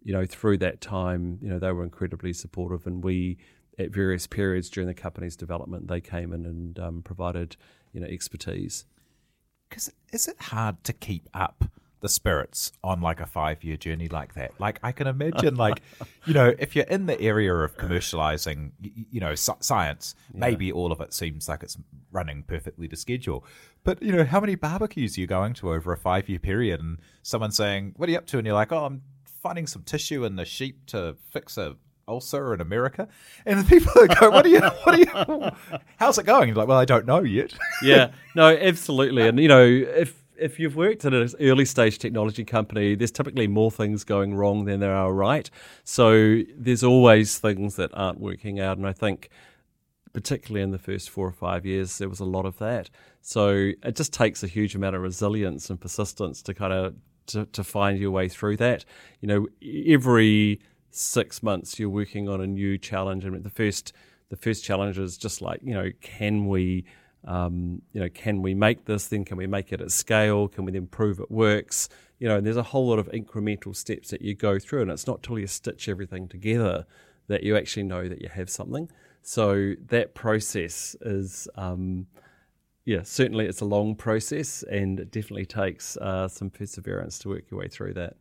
you 0.05 0.13
know, 0.13 0.27
through 0.27 0.59
that 0.59 0.81
time, 0.81 1.39
you 1.41 1.49
know, 1.49 1.59
they 1.59 1.73
were 1.73 1.83
incredibly 1.83 2.33
supportive. 2.33 2.87
And 2.87 3.03
we, 3.03 3.39
at 3.79 3.91
various 3.91 4.27
periods 4.27 4.69
during 4.69 4.87
the 4.87 4.95
company's 4.95 5.35
development, 5.35 5.89
they 5.89 6.01
came 6.01 6.33
in 6.33 6.45
and 6.45 6.79
um, 6.79 7.03
provided, 7.03 7.57
you 7.93 8.01
know, 8.01 8.07
expertise. 8.07 8.85
Because 9.69 9.91
is 10.13 10.29
it 10.29 10.41
hard 10.41 10.85
to 10.85 10.93
keep 10.93 11.29
up 11.33 11.65
the 12.01 12.09
spirits 12.11 12.71
on 12.85 13.01
like 13.01 13.19
a 13.19 13.25
five 13.25 13.65
year 13.65 13.79
journey 13.79 14.09
like 14.09 14.35
that? 14.35 14.53
Like 14.61 14.79
I 14.83 14.93
can 14.93 15.07
imagine, 15.07 15.57
like 15.57 15.81
you 16.27 16.35
know, 16.35 16.55
if 16.59 16.77
you're 16.77 16.85
in 16.85 17.07
the 17.07 17.19
area 17.19 17.55
of 17.55 17.79
commercializing, 17.79 18.73
you 19.11 19.21
know, 19.21 19.33
sci- 19.33 19.57
science, 19.61 20.15
maybe 20.35 20.71
all 20.71 20.93
of 20.93 21.01
it 21.01 21.15
seems 21.15 21.49
like 21.49 21.63
it's 21.63 21.79
running 22.13 22.43
perfectly 22.43 22.89
to 22.89 22.97
schedule. 22.97 23.43
But 23.85 24.03
you 24.03 24.13
know, 24.13 24.25
how 24.25 24.39
many 24.39 24.55
barbecues 24.55 25.17
are 25.17 25.23
you 25.23 25.27
going 25.27 25.55
to 25.55 25.73
over 25.73 25.95
a 25.95 25.97
five 25.97 26.29
year 26.29 26.39
period? 26.39 26.81
And 26.81 26.99
someone 27.23 27.53
saying, 27.53 27.95
"What 27.97 28.11
are 28.11 28.13
you 28.13 28.19
up 28.19 28.27
to?" 28.27 28.39
And 28.39 28.47
you're 28.47 28.55
like, 28.55 28.71
"Oh, 28.71 28.85
I'm 28.85 29.03
finding 29.45 29.67
some 29.67 29.83
tissue 29.83 30.25
in 30.25 30.37
the 30.37 30.47
sheep 30.47 30.87
to 30.87 31.17
fix 31.31 31.59
a." 31.59 31.77
ulcer 32.07 32.55
in 32.55 32.61
America, 32.61 33.09
and 33.47 33.61
the 33.61 33.65
people 33.65 33.93
go, 34.21 34.31
"What 34.31 34.45
are 34.47 34.49
you? 34.49 34.61
What 34.61 34.95
are 34.95 34.99
you? 34.99 35.79
How's 35.97 36.19
it 36.19 36.27
going?" 36.27 36.49
You're 36.49 36.57
like, 36.57 36.69
"Well, 36.69 36.79
I 36.79 36.85
don't 36.85 37.07
know 37.07 37.23
yet." 37.23 37.55
yeah, 37.83 38.13
no, 38.35 38.49
absolutely. 38.49 39.27
And 39.27 39.39
you 39.39 39.49
know, 39.49 39.65
if 39.65 40.23
if 40.37 40.59
you've 40.59 40.77
worked 40.77 41.05
at 41.05 41.15
an 41.15 41.29
early 41.41 41.65
stage 41.65 41.99
technology 41.99 42.45
company, 42.45 42.95
there's 42.95 43.11
typically 43.11 43.47
more 43.47 43.71
things 43.71 44.05
going 44.05 44.35
wrong 44.35 44.65
than 44.65 44.81
there 44.81 44.95
are 44.95 45.13
right. 45.13 45.49
So 45.85 46.43
there's 46.57 46.85
always 46.85 47.39
things 47.39 47.77
that 47.77 47.91
aren't 47.95 48.21
working 48.21 48.61
out, 48.61 48.77
and 48.79 48.87
I 48.87 48.93
think. 48.93 49.31
Particularly 50.13 50.63
in 50.63 50.71
the 50.71 50.79
first 50.79 51.11
four 51.11 51.27
or 51.27 51.33
five 51.33 51.67
years, 51.67 51.99
there 51.99 52.09
was 52.09 52.21
a 52.21 52.25
lot 52.25 52.47
of 52.47 52.57
that. 52.59 52.89
So 53.21 53.73
it 53.83 53.97
just 53.97 54.13
takes 54.13 54.45
a 54.45 54.47
huge 54.47 54.77
amount 54.77 54.95
of 54.95 55.03
resilience 55.03 55.71
and 55.71 55.81
persistence 55.81 56.41
to 56.43 56.55
kind 56.55 56.73
of 56.73 56.95
to, 57.27 57.47
to 57.47 57.65
find 57.65 57.99
your 57.99 58.11
way 58.11 58.29
through 58.29 58.57
that. 58.59 58.85
You 59.21 59.29
know, 59.29 59.47
every 59.87 60.61
six 60.91 61.43
months 61.43 61.79
you're 61.79 61.89
working 61.89 62.29
on 62.29 62.41
a 62.41 62.47
new 62.47 62.79
challenge, 62.79 63.25
and 63.25 63.43
the 63.43 63.51
first 63.51 63.93
the 64.31 64.37
first 64.37 64.65
challenge 64.65 64.99
is 64.99 65.17
just 65.17 65.43
like 65.43 65.61
you 65.63 65.75
know, 65.75 65.91
can 66.01 66.47
we 66.47 66.85
um, 67.27 67.83
you 67.93 68.01
know, 68.01 68.09
can 68.09 68.43
we 68.43 68.55
make 68.55 68.85
this? 68.85 69.07
Then 69.07 69.25
can 69.25 69.37
we 69.37 69.47
make 69.47 69.73
it 69.73 69.81
at 69.81 69.91
scale? 69.91 70.49
Can 70.49 70.65
we 70.65 70.73
then 70.73 70.87
prove 70.87 71.21
it 71.21 71.31
works? 71.31 71.89
You 72.19 72.29
know, 72.29 72.37
and 72.37 72.47
there's 72.47 72.57
a 72.57 72.63
whole 72.63 72.89
lot 72.89 72.99
of 72.99 73.09
incremental 73.09 73.75
steps 73.75 74.11
that 74.11 74.23
you 74.23 74.35
go 74.35 74.59
through, 74.59 74.83
and 74.83 74.91
it's 74.91 75.07
not 75.07 75.23
till 75.23 75.39
you 75.39 75.47
stitch 75.47 75.89
everything 75.89 76.29
together 76.29 76.87
that 77.29 77.43
you 77.43 77.57
actually 77.57 77.85
know 77.85 78.09
that 78.09 78.21
you 78.21 78.29
have 78.29 78.51
something. 78.51 78.91
So 79.23 79.75
that 79.87 80.15
process 80.15 80.95
is, 81.01 81.49
um, 81.55 82.07
yeah, 82.85 83.03
certainly 83.03 83.47
it's 83.47 83.61
a 83.61 83.65
long 83.65 83.95
process, 83.95 84.63
and 84.65 85.01
it 85.01 85.11
definitely 85.11 85.47
takes 85.47 85.97
uh, 85.97 86.29
some 86.29 86.51
perseverance 86.51 87.19
to 87.21 87.29
work 87.29 87.45
your 87.51 87.61
way 87.61 87.69
through 87.69 87.95
that. 87.95 88.17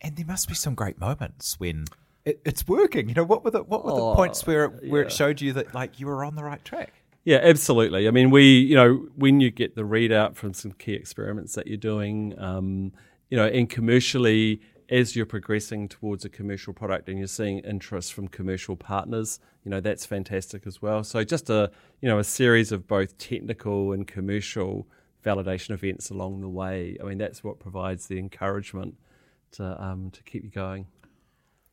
And 0.00 0.16
there 0.16 0.26
must 0.26 0.48
be 0.48 0.54
some 0.54 0.74
great 0.74 0.98
moments 0.98 1.58
when 1.58 1.84
it, 2.24 2.40
it's 2.44 2.66
working. 2.68 3.08
You 3.08 3.14
know, 3.14 3.24
what 3.24 3.44
were 3.44 3.50
the 3.50 3.62
what 3.62 3.84
were 3.84 3.90
the 3.92 3.96
Oh, 3.98 4.14
points 4.14 4.46
where 4.46 4.66
it, 4.66 4.90
where 4.90 5.02
yeah. 5.02 5.06
it 5.06 5.12
showed 5.12 5.40
you 5.40 5.52
that 5.54 5.74
like 5.74 5.98
you 6.00 6.06
were 6.06 6.24
on 6.24 6.36
the 6.36 6.44
right 6.44 6.64
track? 6.64 6.92
Yeah, 7.24 7.40
absolutely. 7.42 8.08
I 8.08 8.10
mean, 8.10 8.30
we, 8.30 8.58
you 8.60 8.74
know, 8.74 9.06
when 9.16 9.40
you 9.40 9.50
get 9.50 9.74
the 9.74 9.82
readout 9.82 10.34
from 10.36 10.54
some 10.54 10.72
key 10.72 10.94
experiments 10.94 11.54
that 11.56 11.66
you're 11.66 11.76
doing, 11.76 12.34
um, 12.38 12.92
you 13.28 13.36
know, 13.36 13.46
and 13.46 13.68
commercially, 13.68 14.62
as 14.90 15.14
you're 15.14 15.26
progressing 15.26 15.88
towards 15.88 16.24
a 16.24 16.28
commercial 16.28 16.72
product 16.72 17.08
and 17.08 17.18
you're 17.18 17.26
seeing 17.26 17.58
interest 17.60 18.12
from 18.12 18.28
commercial 18.28 18.74
partners, 18.74 19.38
you 19.64 19.70
know, 19.70 19.80
that's 19.80 20.06
fantastic 20.06 20.66
as 20.66 20.80
well. 20.80 21.04
So 21.04 21.22
just 21.24 21.50
a, 21.50 21.70
you 22.00 22.08
know, 22.08 22.18
a 22.18 22.24
series 22.24 22.72
of 22.72 22.86
both 22.88 23.18
technical 23.18 23.92
and 23.92 24.06
commercial 24.06 24.86
validation 25.24 25.70
events 25.70 26.10
along 26.10 26.40
the 26.40 26.48
way. 26.48 26.96
I 27.00 27.04
mean, 27.04 27.18
that's 27.18 27.44
what 27.44 27.58
provides 27.58 28.06
the 28.06 28.18
encouragement 28.18 28.96
to 29.52 29.82
um, 29.82 30.10
to 30.12 30.22
keep 30.22 30.44
you 30.44 30.50
going. 30.50 30.86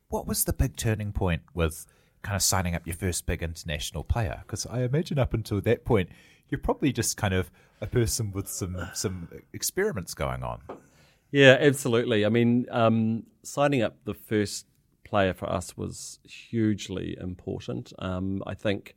What 0.08 0.26
was 0.26 0.44
the 0.44 0.52
big 0.52 0.76
turning 0.76 1.12
point 1.12 1.42
with 1.54 1.86
kind 2.22 2.36
of 2.36 2.42
signing 2.42 2.74
up 2.74 2.86
your 2.86 2.96
first 2.96 3.26
big 3.26 3.42
international 3.42 4.04
player? 4.04 4.42
Because 4.42 4.66
I 4.66 4.82
imagine 4.82 5.18
up 5.18 5.32
until 5.32 5.60
that 5.62 5.84
point, 5.84 6.10
you're 6.48 6.60
probably 6.60 6.92
just 6.92 7.16
kind 7.16 7.34
of 7.34 7.50
a 7.80 7.86
person 7.86 8.30
with 8.32 8.48
some 8.48 8.76
some 8.94 9.28
experiments 9.52 10.12
going 10.14 10.42
on. 10.42 10.60
Yeah, 11.30 11.56
absolutely. 11.60 12.24
I 12.24 12.28
mean, 12.28 12.66
um, 12.70 13.24
signing 13.42 13.82
up 13.82 13.96
the 14.04 14.14
first 14.14 14.66
player 15.04 15.34
for 15.34 15.48
us 15.50 15.76
was 15.76 16.18
hugely 16.24 17.16
important. 17.20 17.92
Um, 17.98 18.42
I 18.46 18.54
think, 18.54 18.94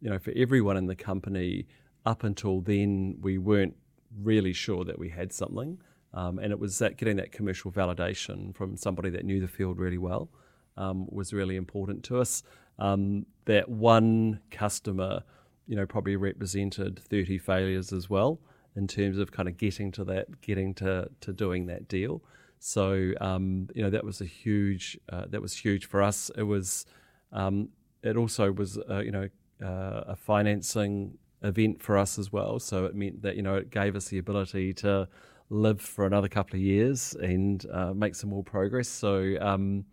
you 0.00 0.10
know, 0.10 0.18
for 0.18 0.32
everyone 0.36 0.76
in 0.76 0.86
the 0.86 0.96
company, 0.96 1.66
up 2.06 2.24
until 2.24 2.60
then, 2.60 3.18
we 3.20 3.38
weren't 3.38 3.76
really 4.22 4.52
sure 4.52 4.84
that 4.84 4.98
we 4.98 5.08
had 5.10 5.32
something. 5.32 5.78
Um, 6.14 6.38
and 6.38 6.52
it 6.52 6.58
was 6.58 6.78
that 6.78 6.96
getting 6.96 7.16
that 7.16 7.32
commercial 7.32 7.70
validation 7.70 8.54
from 8.54 8.76
somebody 8.76 9.10
that 9.10 9.24
knew 9.24 9.40
the 9.40 9.48
field 9.48 9.78
really 9.78 9.98
well 9.98 10.30
um, 10.76 11.06
was 11.10 11.32
really 11.34 11.56
important 11.56 12.02
to 12.04 12.18
us. 12.18 12.42
Um, 12.78 13.26
that 13.44 13.68
one 13.68 14.40
customer, 14.50 15.22
you 15.66 15.76
know, 15.76 15.86
probably 15.86 16.16
represented 16.16 16.98
30 16.98 17.36
failures 17.38 17.92
as 17.92 18.08
well 18.08 18.40
in 18.78 18.86
terms 18.86 19.18
of 19.18 19.32
kind 19.32 19.48
of 19.48 19.56
getting 19.58 19.90
to 19.92 20.04
that, 20.04 20.40
getting 20.40 20.72
to, 20.72 21.10
to 21.20 21.32
doing 21.32 21.66
that 21.66 21.88
deal. 21.88 22.22
So 22.60 23.12
um, 23.20 23.68
you 23.74 23.82
know 23.82 23.90
that 23.90 24.04
was 24.04 24.20
a 24.20 24.24
huge 24.24 24.98
uh, 25.12 25.24
that 25.28 25.42
was 25.42 25.52
huge 25.54 25.86
for 25.86 26.02
us. 26.02 26.30
It 26.36 26.44
was 26.44 26.86
um, 27.32 27.68
it 28.02 28.16
also 28.16 28.50
was 28.52 28.78
uh, 28.90 29.00
you 29.00 29.12
know 29.12 29.28
uh, 29.62 30.14
a 30.14 30.16
financing 30.16 31.18
event 31.42 31.82
for 31.82 31.98
us 31.98 32.18
as 32.18 32.32
well. 32.32 32.58
So 32.58 32.84
it 32.86 32.94
meant 32.94 33.22
that 33.22 33.36
you 33.36 33.42
know 33.42 33.56
it 33.56 33.70
gave 33.70 33.94
us 33.96 34.08
the 34.08 34.18
ability 34.18 34.74
to 34.74 35.08
live 35.50 35.80
for 35.80 36.04
another 36.06 36.28
couple 36.28 36.56
of 36.56 36.62
years 36.62 37.14
and 37.20 37.64
uh, 37.72 37.92
make 37.94 38.14
some 38.14 38.30
more 38.30 38.44
progress. 38.44 38.88
So 38.88 39.36
um, 39.40 39.84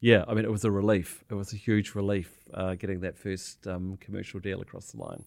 yeah, 0.00 0.24
I 0.28 0.34
mean, 0.34 0.44
it 0.44 0.52
was 0.52 0.64
a 0.64 0.70
relief. 0.70 1.24
It 1.30 1.34
was 1.34 1.52
a 1.52 1.56
huge 1.56 1.94
relief 1.94 2.30
uh, 2.52 2.74
getting 2.74 3.00
that 3.00 3.16
first 3.16 3.66
um, 3.66 3.96
commercial 4.00 4.40
deal 4.40 4.60
across 4.60 4.92
the 4.92 4.98
line. 4.98 5.24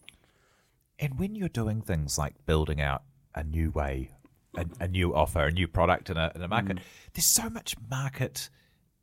And 0.98 1.18
when 1.18 1.34
you're 1.34 1.48
doing 1.48 1.80
things 1.80 2.18
like 2.18 2.34
building 2.46 2.80
out 2.80 3.02
a 3.34 3.44
new 3.44 3.70
way, 3.70 4.12
a, 4.56 4.66
a 4.80 4.88
new 4.88 5.14
offer, 5.14 5.46
a 5.46 5.52
new 5.52 5.68
product 5.68 6.10
in 6.10 6.16
a, 6.16 6.32
in 6.34 6.42
a 6.42 6.48
market, 6.48 6.78
mm. 6.78 6.82
there's 7.14 7.26
so 7.26 7.48
much 7.48 7.76
market 7.90 8.50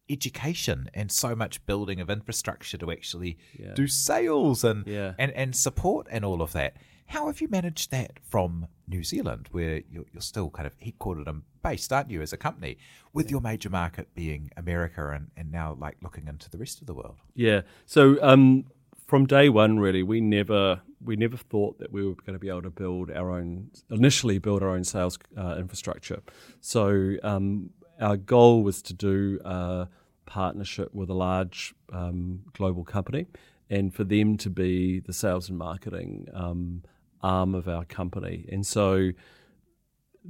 education 0.09 0.89
and 0.93 1.11
so 1.11 1.35
much 1.35 1.65
building 1.65 1.99
of 1.99 2.09
infrastructure 2.09 2.77
to 2.77 2.91
actually 2.91 3.37
yeah. 3.57 3.73
do 3.73 3.87
sales 3.87 4.63
and, 4.63 4.85
yeah. 4.85 5.13
and 5.17 5.31
and 5.31 5.55
support 5.55 6.05
and 6.11 6.23
all 6.23 6.41
of 6.41 6.51
that. 6.51 6.77
How 7.07 7.27
have 7.27 7.39
you 7.39 7.47
managed 7.47 7.91
that 7.91 8.19
from 8.23 8.67
New 8.87 9.03
Zealand, 9.03 9.47
where 9.51 9.81
you're, 9.89 10.05
you're 10.11 10.21
still 10.21 10.49
kind 10.49 10.65
of 10.65 10.77
headquartered 10.79 11.27
and 11.27 11.43
based, 11.63 11.91
aren't 11.93 12.09
you, 12.09 12.21
as 12.21 12.33
a 12.33 12.37
company, 12.37 12.77
with 13.13 13.27
yeah. 13.27 13.31
your 13.31 13.41
major 13.41 13.69
market 13.69 14.13
being 14.15 14.51
America 14.57 15.11
and, 15.11 15.29
and 15.37 15.51
now 15.51 15.75
like 15.79 15.97
looking 16.01 16.27
into 16.27 16.49
the 16.49 16.57
rest 16.57 16.81
of 16.81 16.87
the 16.87 16.93
world? 16.93 17.17
Yeah. 17.35 17.61
So 17.85 18.17
um, 18.23 18.65
from 19.05 19.25
day 19.25 19.49
one, 19.49 19.79
really, 19.79 20.03
we 20.03 20.21
never 20.21 20.81
we 21.03 21.15
never 21.15 21.37
thought 21.37 21.77
that 21.79 21.91
we 21.91 22.05
were 22.05 22.15
going 22.15 22.33
to 22.33 22.39
be 22.39 22.49
able 22.49 22.63
to 22.63 22.69
build 22.69 23.11
our 23.11 23.31
own 23.31 23.69
initially 23.91 24.39
build 24.39 24.63
our 24.63 24.69
own 24.69 24.83
sales 24.83 25.19
uh, 25.37 25.55
infrastructure. 25.59 26.21
So 26.61 27.15
um, 27.23 27.69
our 28.01 28.17
goal 28.17 28.63
was 28.63 28.81
to 28.83 28.93
do 28.93 29.39
a 29.45 29.87
partnership 30.25 30.93
with 30.93 31.09
a 31.09 31.13
large 31.13 31.75
um, 31.93 32.41
global 32.53 32.83
company, 32.83 33.27
and 33.69 33.93
for 33.93 34.03
them 34.03 34.37
to 34.37 34.49
be 34.49 34.99
the 34.99 35.13
sales 35.13 35.49
and 35.49 35.57
marketing 35.57 36.27
um, 36.33 36.83
arm 37.21 37.53
of 37.53 37.67
our 37.67 37.85
company. 37.85 38.45
And 38.51 38.65
so 38.65 39.11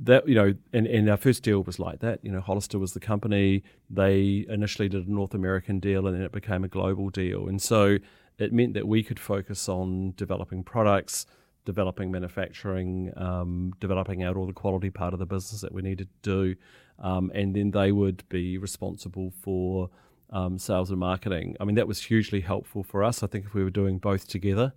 that 0.04 0.28
you 0.28 0.36
know, 0.36 0.54
and, 0.74 0.88
and 0.88 1.10
our 1.10 1.18
first 1.18 1.44
deal 1.44 1.64
was 1.64 1.80
like 1.80 2.00
that. 2.00 2.20
You 2.24 2.32
know, 2.32 2.42
Hollister 2.42 2.78
was 2.78 2.92
the 2.92 3.00
company. 3.00 3.64
They 3.90 4.46
initially 4.50 4.90
did 4.90 5.08
a 5.08 5.12
North 5.12 5.34
American 5.34 5.80
deal, 5.80 6.06
and 6.08 6.16
then 6.16 6.24
it 6.24 6.34
became 6.34 6.66
a 6.66 6.68
global 6.68 7.10
deal. 7.10 7.48
And 7.48 7.62
so 7.62 8.00
it 8.38 8.54
meant 8.54 8.74
that 8.74 8.88
we 8.88 9.04
could 9.04 9.20
focus 9.20 9.70
on 9.70 10.14
developing 10.18 10.64
products, 10.64 11.26
developing 11.66 12.12
manufacturing, 12.12 13.12
um, 13.18 13.74
developing 13.80 14.24
out 14.24 14.36
all 14.36 14.46
the 14.46 14.54
quality 14.54 14.90
part 14.90 15.14
of 15.14 15.20
the 15.20 15.26
business 15.26 15.62
that 15.62 15.74
we 15.74 15.82
needed 15.82 16.08
to 16.24 16.30
do, 16.30 16.56
um, 17.00 17.32
and 17.34 17.56
then 17.56 17.72
they 17.72 17.92
would 17.92 18.28
be 18.30 18.58
responsible 18.58 19.32
for 19.42 19.90
um, 20.32 20.58
sales 20.58 20.90
and 20.90 21.00
marketing. 21.00 21.56
I 21.60 21.66
mean, 21.66 21.76
that 21.76 21.88
was 21.88 22.04
hugely 22.04 22.42
helpful 22.42 22.84
for 22.84 23.04
us. 23.04 23.24
I 23.24 23.28
think 23.28 23.46
if 23.46 23.54
we 23.54 23.64
were 23.64 23.70
doing 23.70 23.98
both 23.98 24.28
together, 24.28 24.74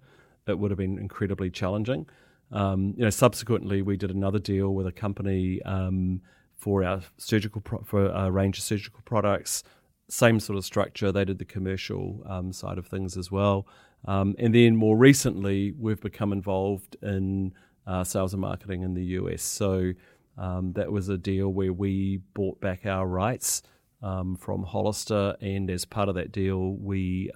it 0.47 0.59
would 0.59 0.71
have 0.71 0.79
been 0.79 0.99
incredibly 0.99 1.51
challenging. 1.51 2.07
Um, 2.51 2.94
you 2.97 3.05
know, 3.05 3.11
subsequently, 3.11 3.83
we 3.83 3.97
did 3.97 4.11
another 4.11 4.38
deal 4.38 4.75
with 4.75 4.87
a 4.87 4.92
company 4.92 5.61
um, 5.62 6.23
for 6.57 6.83
our 6.83 7.03
surgical 7.18 7.61
pro- 7.61 7.83
for 7.83 8.07
a 8.07 8.31
range 8.31 8.59
of 8.59 8.64
surgical 8.64 9.01
products. 9.05 9.62
Same 10.09 10.40
sort 10.40 10.57
of 10.57 10.64
structure. 10.64 11.12
They 11.12 11.25
did 11.25 11.38
the 11.38 11.44
commercial 11.44 12.23
um, 12.27 12.53
side 12.53 12.79
of 12.79 12.87
things 12.87 13.16
as 13.16 13.31
well. 13.31 13.66
Um, 14.07 14.35
and 14.38 14.55
then 14.55 14.77
more 14.77 14.97
recently, 14.97 15.73
we've 15.79 16.01
become 16.01 16.33
involved 16.33 16.97
in 17.03 17.53
uh, 17.87 18.05
sales 18.05 18.33
and 18.33 18.40
marketing 18.40 18.83
in 18.83 18.94
the 18.94 19.05
US. 19.05 19.42
So 19.42 19.92
um, 20.37 20.73
that 20.75 20.90
was 20.90 21.09
a 21.09 21.18
deal 21.18 21.49
where 21.49 21.73
we 21.73 22.21
bought 22.35 22.61
back 22.61 22.87
our 22.87 23.07
rights 23.07 23.62
um, 24.03 24.37
from 24.37 24.62
Hollister, 24.62 25.37
and 25.40 25.68
as 25.68 25.85
part 25.85 26.09
of 26.09 26.14
that 26.14 26.31
deal, 26.31 26.75
we 26.75 27.31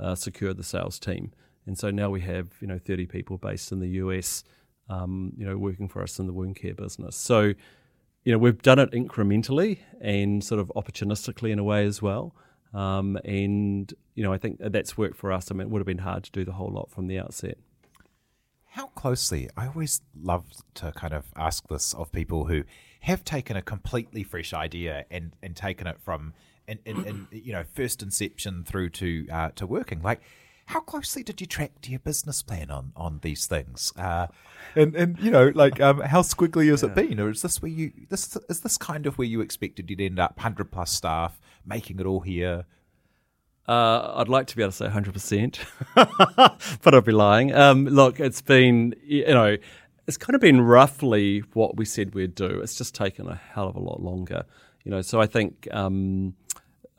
uh, 0.00 0.14
secured 0.14 0.56
the 0.56 0.64
sales 0.64 0.98
team. 0.98 1.32
And 1.66 1.78
so 1.78 1.90
now 1.90 2.10
we 2.10 2.20
have 2.22 2.48
you 2.60 2.66
know 2.66 2.78
30 2.78 3.06
people 3.06 3.38
based 3.38 3.70
in 3.70 3.80
the 3.80 3.88
US, 3.88 4.42
um, 4.88 5.32
you 5.36 5.46
know, 5.46 5.56
working 5.56 5.88
for 5.88 6.02
us 6.02 6.18
in 6.18 6.26
the 6.26 6.32
wound 6.32 6.56
care 6.56 6.74
business. 6.74 7.16
So 7.16 7.52
you 8.24 8.32
know 8.32 8.38
we've 8.38 8.62
done 8.62 8.78
it 8.78 8.90
incrementally 8.92 9.78
and 10.00 10.42
sort 10.44 10.60
of 10.60 10.72
opportunistically 10.76 11.50
in 11.50 11.58
a 11.58 11.64
way 11.64 11.84
as 11.84 12.02
well. 12.02 12.34
Um, 12.72 13.18
and 13.24 13.92
you 14.14 14.22
know 14.22 14.32
I 14.32 14.38
think 14.38 14.58
that's 14.60 14.96
worked 14.96 15.16
for 15.16 15.32
us. 15.32 15.50
I 15.50 15.54
mean, 15.54 15.62
it 15.62 15.70
would 15.70 15.80
have 15.80 15.86
been 15.86 15.98
hard 15.98 16.24
to 16.24 16.30
do 16.30 16.44
the 16.44 16.52
whole 16.52 16.70
lot 16.70 16.90
from 16.90 17.06
the 17.06 17.18
outset. 17.18 17.58
How 18.72 18.86
closely? 18.88 19.48
I 19.56 19.66
always 19.66 20.00
love 20.22 20.44
to 20.74 20.92
kind 20.92 21.12
of 21.12 21.24
ask 21.34 21.66
this 21.68 21.92
of 21.94 22.12
people 22.12 22.44
who 22.44 22.62
have 23.00 23.24
taken 23.24 23.56
a 23.56 23.62
completely 23.62 24.22
fresh 24.22 24.52
idea 24.52 25.06
and, 25.10 25.32
and 25.42 25.56
taken 25.56 25.88
it 25.88 25.98
from 26.00 26.34
in, 26.68 26.78
in 26.84 27.26
you 27.32 27.52
know 27.52 27.64
first 27.74 28.02
inception 28.02 28.62
through 28.64 28.90
to 28.90 29.26
uh, 29.30 29.50
to 29.56 29.66
working. 29.66 30.02
Like, 30.02 30.20
how 30.70 30.78
closely 30.78 31.24
did 31.24 31.40
you 31.40 31.48
track 31.48 31.80
to 31.82 31.90
your 31.90 31.98
business 31.98 32.42
plan 32.42 32.70
on 32.70 32.92
on 32.94 33.18
these 33.22 33.46
things? 33.46 33.92
Uh, 33.96 34.28
and 34.76 34.94
and 34.94 35.18
you 35.18 35.30
know, 35.30 35.50
like, 35.52 35.80
um, 35.80 36.00
how 36.00 36.22
squiggly 36.22 36.70
has 36.70 36.82
yeah. 36.82 36.90
it 36.90 36.94
been, 36.94 37.18
or 37.18 37.30
is 37.30 37.42
this 37.42 37.60
where 37.60 37.70
you 37.70 37.92
this 38.08 38.38
is 38.48 38.60
this 38.60 38.78
kind 38.78 39.06
of 39.06 39.18
where 39.18 39.26
you 39.26 39.40
expected 39.40 39.90
you'd 39.90 40.00
end 40.00 40.20
up, 40.20 40.38
hundred 40.38 40.70
plus 40.70 40.92
staff, 40.92 41.40
making 41.66 41.98
it 41.98 42.06
all 42.06 42.20
here? 42.20 42.66
Uh, 43.68 44.14
I'd 44.16 44.28
like 44.28 44.46
to 44.48 44.56
be 44.56 44.62
able 44.62 44.72
to 44.72 44.76
say 44.76 44.88
100%, 44.88 45.58
but 46.82 46.94
I'd 46.94 47.04
be 47.04 47.12
lying. 47.12 47.54
Um, 47.54 47.84
look, 47.84 48.18
it's 48.18 48.40
been, 48.40 48.96
you 49.04 49.26
know, 49.26 49.58
it's 50.08 50.16
kind 50.16 50.34
of 50.34 50.40
been 50.40 50.60
roughly 50.60 51.44
what 51.52 51.76
we 51.76 51.84
said 51.84 52.12
we'd 52.12 52.34
do. 52.34 52.60
It's 52.62 52.74
just 52.74 52.96
taken 52.96 53.28
a 53.28 53.36
hell 53.36 53.68
of 53.68 53.76
a 53.76 53.80
lot 53.80 54.02
longer, 54.02 54.44
you 54.82 54.90
know. 54.90 55.02
So 55.02 55.20
I 55.20 55.26
think 55.26 55.68
um, 55.70 56.34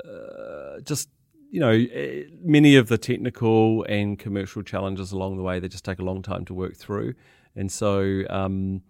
uh, 0.05 0.79
just 0.86 1.10
you 1.52 1.60
know, 1.60 1.72
eh, 1.72 2.24
many 2.42 2.78
of 2.78 2.88
the 2.88 2.98
technical 2.98 3.84
and 3.84 4.18
commercial 4.18 4.64
challenges 4.64 5.12
along 5.12 5.36
the 5.36 5.44
way 5.44 5.60
they 5.60 5.68
just 5.68 5.86
take 5.86 6.00
a 6.00 6.04
long 6.04 6.22
time 6.22 6.46
to 6.46 6.54
work 6.54 6.76
through, 6.78 7.14
and 7.56 7.72
so 7.72 8.24
um, 8.30 8.82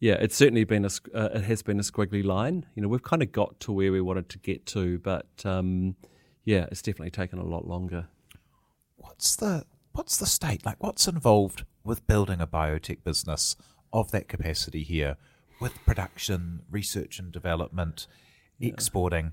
yeah, 0.00 0.14
it's 0.14 0.36
certainly 0.36 0.64
been 0.64 0.84
a 0.84 0.90
uh, 1.14 1.28
it 1.34 1.44
has 1.44 1.62
been 1.62 1.78
a 1.78 1.82
squiggly 1.82 2.24
line. 2.24 2.66
You 2.74 2.82
know, 2.82 2.88
we've 2.88 3.02
kind 3.02 3.22
of 3.22 3.32
got 3.32 3.58
to 3.60 3.72
where 3.72 3.92
we 3.92 4.00
wanted 4.00 4.28
to 4.30 4.38
get 4.38 4.66
to, 4.66 4.98
but 4.98 5.28
um, 5.44 5.96
yeah, 6.44 6.66
it's 6.70 6.82
definitely 6.82 7.10
taken 7.10 7.38
a 7.38 7.44
lot 7.44 7.66
longer. 7.66 8.08
What's 8.96 9.36
the 9.36 9.64
what's 9.92 10.16
the 10.16 10.26
state 10.26 10.66
like? 10.66 10.82
What's 10.82 11.06
involved 11.06 11.64
with 11.84 12.06
building 12.06 12.40
a 12.40 12.46
biotech 12.46 13.04
business 13.04 13.56
of 13.92 14.10
that 14.10 14.28
capacity 14.28 14.82
here, 14.82 15.16
with 15.60 15.74
production, 15.84 16.62
research 16.70 17.18
and 17.18 17.30
development, 17.32 18.06
yeah. 18.58 18.68
exporting? 18.68 19.32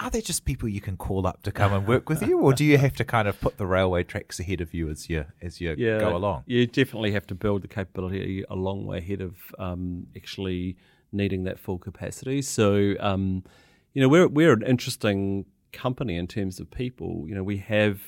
Are 0.00 0.10
there 0.10 0.22
just 0.22 0.44
people 0.44 0.68
you 0.68 0.80
can 0.80 0.96
call 0.96 1.26
up 1.26 1.42
to 1.42 1.52
come 1.52 1.72
and 1.72 1.86
work 1.86 2.08
with 2.08 2.22
you, 2.22 2.38
or 2.38 2.52
do 2.52 2.64
you 2.64 2.78
have 2.78 2.94
to 2.94 3.04
kind 3.04 3.28
of 3.28 3.40
put 3.40 3.58
the 3.58 3.66
railway 3.66 4.02
tracks 4.02 4.40
ahead 4.40 4.60
of 4.60 4.72
you 4.72 4.88
as 4.88 5.08
you 5.08 5.24
as 5.40 5.60
you 5.60 5.74
yeah, 5.76 5.98
go 5.98 6.16
along? 6.16 6.44
You 6.46 6.66
definitely 6.66 7.12
have 7.12 7.26
to 7.28 7.34
build 7.34 7.62
the 7.62 7.68
capability 7.68 8.44
a 8.48 8.56
long 8.56 8.86
way 8.86 8.98
ahead 8.98 9.20
of 9.20 9.36
um, 9.58 10.06
actually 10.16 10.76
needing 11.12 11.44
that 11.44 11.58
full 11.58 11.78
capacity. 11.78 12.40
So, 12.40 12.94
um, 13.00 13.44
you 13.92 14.00
know, 14.00 14.08
we're 14.08 14.28
we're 14.28 14.52
an 14.52 14.62
interesting 14.62 15.44
company 15.72 16.16
in 16.16 16.26
terms 16.26 16.58
of 16.58 16.70
people. 16.70 17.24
You 17.28 17.34
know, 17.34 17.42
we 17.42 17.58
have 17.58 18.00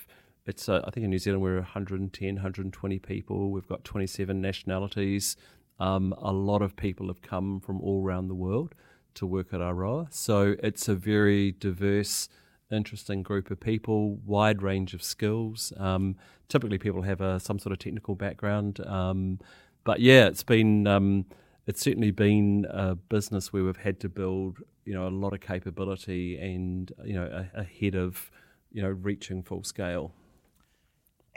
it's 0.46 0.68
uh, 0.68 0.82
I 0.86 0.90
think 0.90 1.04
in 1.04 1.10
New 1.10 1.18
Zealand 1.18 1.42
we're 1.42 1.56
110, 1.56 2.34
120 2.34 2.98
people. 2.98 3.50
We've 3.50 3.68
got 3.68 3.84
27 3.84 4.40
nationalities. 4.40 5.36
Um, 5.78 6.14
a 6.18 6.32
lot 6.32 6.62
of 6.62 6.76
people 6.76 7.08
have 7.08 7.20
come 7.20 7.60
from 7.60 7.80
all 7.80 8.02
around 8.02 8.28
the 8.28 8.34
world 8.34 8.74
to 9.14 9.26
work 9.26 9.52
at 9.52 9.60
Aroa. 9.60 10.06
So 10.10 10.56
it's 10.62 10.88
a 10.88 10.94
very 10.94 11.52
diverse, 11.52 12.28
interesting 12.70 13.22
group 13.22 13.50
of 13.50 13.60
people, 13.60 14.16
wide 14.24 14.62
range 14.62 14.94
of 14.94 15.02
skills. 15.02 15.72
Um, 15.76 16.16
typically, 16.48 16.78
people 16.78 17.02
have 17.02 17.20
a, 17.20 17.40
some 17.40 17.58
sort 17.58 17.72
of 17.72 17.78
technical 17.78 18.14
background. 18.14 18.80
Um, 18.86 19.38
but 19.84 20.00
yeah, 20.00 20.26
it's 20.26 20.42
been 20.42 20.86
um, 20.86 21.26
it's 21.66 21.80
certainly 21.80 22.10
been 22.10 22.66
a 22.70 22.94
business 22.94 23.52
where 23.52 23.64
we've 23.64 23.76
had 23.76 24.00
to 24.00 24.08
build 24.08 24.58
you 24.84 24.94
know 24.94 25.06
a 25.06 25.10
lot 25.10 25.32
of 25.32 25.40
capability 25.40 26.38
and 26.38 26.92
you 27.04 27.14
know 27.14 27.46
ahead 27.54 27.94
of 27.94 28.30
you 28.72 28.82
know 28.82 28.90
reaching 28.90 29.42
full 29.42 29.64
scale. 29.64 30.12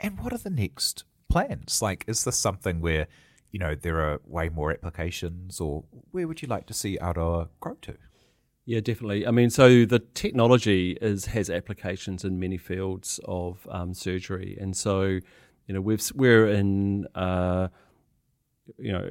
And 0.00 0.18
what 0.20 0.32
are 0.32 0.38
the 0.38 0.50
next 0.50 1.04
plans? 1.28 1.82
Like, 1.82 2.04
is 2.06 2.24
this 2.24 2.38
something 2.38 2.80
where 2.80 3.08
you 3.50 3.58
know, 3.58 3.74
there 3.74 4.00
are 4.00 4.20
way 4.24 4.48
more 4.48 4.70
applications, 4.70 5.60
or 5.60 5.84
where 6.10 6.28
would 6.28 6.42
you 6.42 6.48
like 6.48 6.66
to 6.66 6.74
see 6.74 6.98
Aroa 7.00 7.48
grow 7.60 7.74
to? 7.82 7.96
Yeah, 8.66 8.80
definitely. 8.80 9.26
I 9.26 9.30
mean, 9.30 9.48
so 9.48 9.86
the 9.86 10.00
technology 10.00 10.98
is 11.00 11.26
has 11.26 11.48
applications 11.48 12.24
in 12.24 12.38
many 12.38 12.58
fields 12.58 13.18
of 13.24 13.66
um, 13.70 13.94
surgery, 13.94 14.58
and 14.60 14.76
so 14.76 15.04
you 15.04 15.74
know 15.74 15.80
we've 15.80 16.02
we're 16.14 16.48
in 16.48 17.06
uh, 17.14 17.68
you 18.76 18.92
know 18.92 19.10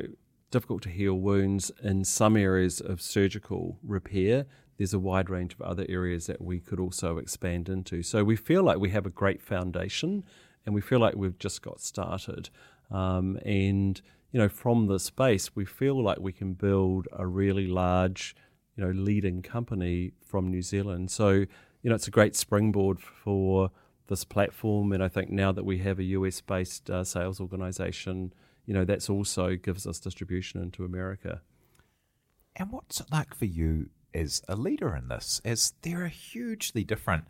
difficult 0.52 0.84
to 0.84 0.90
heal 0.90 1.16
wounds 1.16 1.72
in 1.84 2.04
some 2.04 2.38
areas 2.38 2.80
of 2.80 3.02
surgical 3.02 3.80
repair. 3.84 4.46
There's 4.78 4.94
a 4.94 5.00
wide 5.00 5.28
range 5.28 5.56
of 5.56 5.62
other 5.62 5.88
areas 5.90 6.28
that 6.28 6.40
we 6.40 6.60
could 6.60 6.80
also 6.80 7.18
expand 7.18 7.68
into. 7.68 8.04
So 8.04 8.24
we 8.24 8.36
feel 8.36 8.62
like 8.62 8.78
we 8.78 8.92
have 8.92 9.08
a 9.08 9.10
great 9.10 9.42
foundation, 9.42 10.24
and 10.68 10.76
we 10.76 10.82
feel 10.82 11.00
like 11.00 11.16
we've 11.16 11.40
just 11.40 11.64
got 11.64 11.82
started. 11.82 12.52
Um, 12.92 13.40
and 13.44 14.00
you 14.38 14.44
know, 14.44 14.50
from 14.50 14.86
the 14.86 15.00
space, 15.00 15.56
we 15.56 15.66
feel 15.66 16.00
like 16.00 16.20
we 16.20 16.32
can 16.32 16.54
build 16.54 17.08
a 17.12 17.26
really 17.26 17.66
large, 17.66 18.36
you 18.76 18.84
know, 18.84 18.92
leading 18.92 19.42
company 19.42 20.12
from 20.24 20.52
New 20.52 20.62
Zealand. 20.62 21.10
So, 21.10 21.32
you 21.32 21.90
know, 21.90 21.96
it's 21.96 22.08
a 22.08 22.12
great 22.12 22.36
springboard 22.36 23.00
for 23.00 23.72
this 24.10 24.24
platform. 24.24 24.92
And 24.92 25.02
I 25.02 25.08
think 25.08 25.32
now 25.32 25.52
that 25.54 25.66
we 25.66 25.80
have 25.80 25.98
a 25.98 26.04
US 26.04 26.40
based 26.40 26.88
uh, 26.88 27.04
sales 27.04 27.40
organization, 27.40 28.32
you 28.68 28.76
know, 28.76 28.86
that's 28.86 29.10
also 29.10 29.56
gives 29.56 29.88
us 29.88 29.98
distribution 30.00 30.62
into 30.62 30.86
America. 30.86 31.42
And 32.56 32.72
what's 32.72 33.00
it 33.00 33.08
like 33.12 33.34
for 33.34 33.46
you 33.46 33.90
as 34.14 34.44
a 34.48 34.56
leader 34.56 34.96
in 34.96 35.08
this, 35.08 35.42
as 35.46 35.74
there 35.82 36.04
are 36.04 36.10
hugely 36.10 36.84
different 36.84 37.24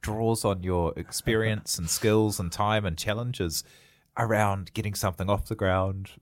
draws 0.00 0.42
on 0.42 0.62
your 0.62 0.94
experience 0.96 1.76
and 1.76 1.90
skills 1.90 2.40
and 2.40 2.50
time 2.50 2.86
and 2.86 2.96
challenges 2.96 3.62
around 4.16 4.72
getting 4.72 4.94
something 4.94 5.28
off 5.28 5.44
the 5.44 5.54
ground, 5.54 6.12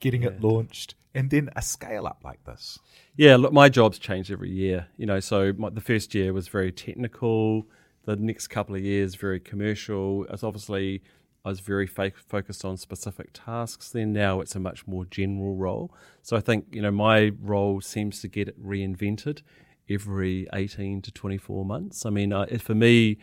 getting 0.00 0.22
yeah. 0.22 0.30
it 0.30 0.40
launched, 0.40 0.94
and 1.14 1.30
then 1.30 1.50
a 1.56 1.62
scale 1.62 2.06
up 2.06 2.22
like 2.24 2.44
this? 2.44 2.78
Yeah, 3.16 3.36
look, 3.36 3.52
my 3.52 3.68
job's 3.68 3.98
changed 3.98 4.30
every 4.30 4.50
year. 4.50 4.88
You 4.96 5.06
know, 5.06 5.20
so 5.20 5.52
my, 5.56 5.70
the 5.70 5.80
first 5.80 6.14
year 6.14 6.32
was 6.32 6.48
very 6.48 6.72
technical. 6.72 7.66
The 8.04 8.16
next 8.16 8.48
couple 8.48 8.76
of 8.76 8.82
years, 8.82 9.14
very 9.14 9.40
commercial. 9.40 10.26
It's 10.30 10.44
obviously 10.44 11.02
I 11.44 11.48
was 11.48 11.60
very 11.60 11.86
fo- 11.86 12.10
focused 12.26 12.64
on 12.64 12.76
specific 12.76 13.30
tasks. 13.32 13.90
Then 13.90 14.12
now 14.12 14.40
it's 14.40 14.56
a 14.56 14.60
much 14.60 14.86
more 14.86 15.04
general 15.04 15.54
role. 15.54 15.94
So 16.22 16.36
I 16.36 16.40
think 16.40 16.66
you 16.72 16.82
know 16.82 16.90
my 16.90 17.32
role 17.40 17.80
seems 17.80 18.20
to 18.20 18.28
get 18.28 18.60
reinvented 18.60 19.42
every 19.88 20.48
eighteen 20.52 21.02
to 21.02 21.12
twenty 21.12 21.38
four 21.38 21.64
months. 21.64 22.04
I 22.04 22.10
mean, 22.10 22.32
uh, 22.32 22.46
for 22.58 22.74
me, 22.74 23.18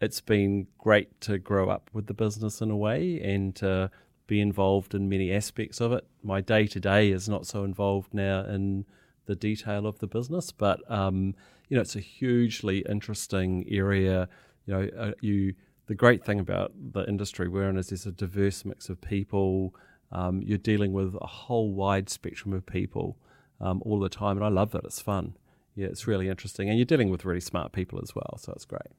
it's 0.00 0.20
been 0.20 0.66
great 0.76 1.20
to 1.22 1.38
grow 1.38 1.70
up 1.70 1.90
with 1.92 2.06
the 2.06 2.14
business 2.14 2.60
in 2.60 2.70
a 2.70 2.76
way 2.76 3.20
and 3.20 3.54
to 3.56 3.90
be 4.28 4.40
involved 4.40 4.94
in 4.94 5.08
many 5.08 5.32
aspects 5.32 5.80
of 5.80 5.90
it. 5.90 6.06
My 6.22 6.40
day 6.40 6.68
to 6.68 6.78
day 6.78 7.10
is 7.10 7.28
not 7.28 7.46
so 7.46 7.64
involved 7.64 8.14
now 8.14 8.44
in 8.44 8.84
the 9.26 9.34
detail 9.34 9.86
of 9.86 9.98
the 9.98 10.06
business, 10.06 10.52
but 10.52 10.78
um, 10.90 11.34
you 11.68 11.76
know, 11.76 11.80
it's 11.80 11.96
a 11.96 12.00
hugely 12.00 12.84
interesting 12.88 13.66
area. 13.68 14.28
You 14.66 14.74
know, 14.74 14.88
uh, 14.96 15.12
you 15.20 15.54
the 15.86 15.94
great 15.94 16.24
thing 16.24 16.38
about 16.38 16.72
the 16.92 17.08
industry 17.08 17.48
we're 17.48 17.68
in 17.68 17.78
is 17.78 17.88
there's 17.88 18.06
a 18.06 18.12
diverse 18.12 18.64
mix 18.64 18.88
of 18.90 19.00
people. 19.00 19.74
Um, 20.12 20.42
you're 20.42 20.58
dealing 20.58 20.92
with 20.92 21.16
a 21.20 21.26
whole 21.26 21.72
wide 21.72 22.08
spectrum 22.10 22.52
of 22.52 22.66
people 22.66 23.16
um, 23.60 23.82
all 23.84 23.98
the 23.98 24.10
time, 24.10 24.36
and 24.36 24.44
I 24.44 24.50
love 24.50 24.70
that. 24.72 24.84
It's 24.84 25.00
fun. 25.00 25.36
Yeah, 25.74 25.86
it's 25.86 26.06
really 26.06 26.28
interesting, 26.28 26.68
and 26.68 26.78
you're 26.78 26.84
dealing 26.84 27.08
with 27.08 27.24
really 27.24 27.40
smart 27.40 27.72
people 27.72 28.00
as 28.02 28.14
well, 28.14 28.38
so 28.38 28.52
it's 28.52 28.66
great. 28.66 28.92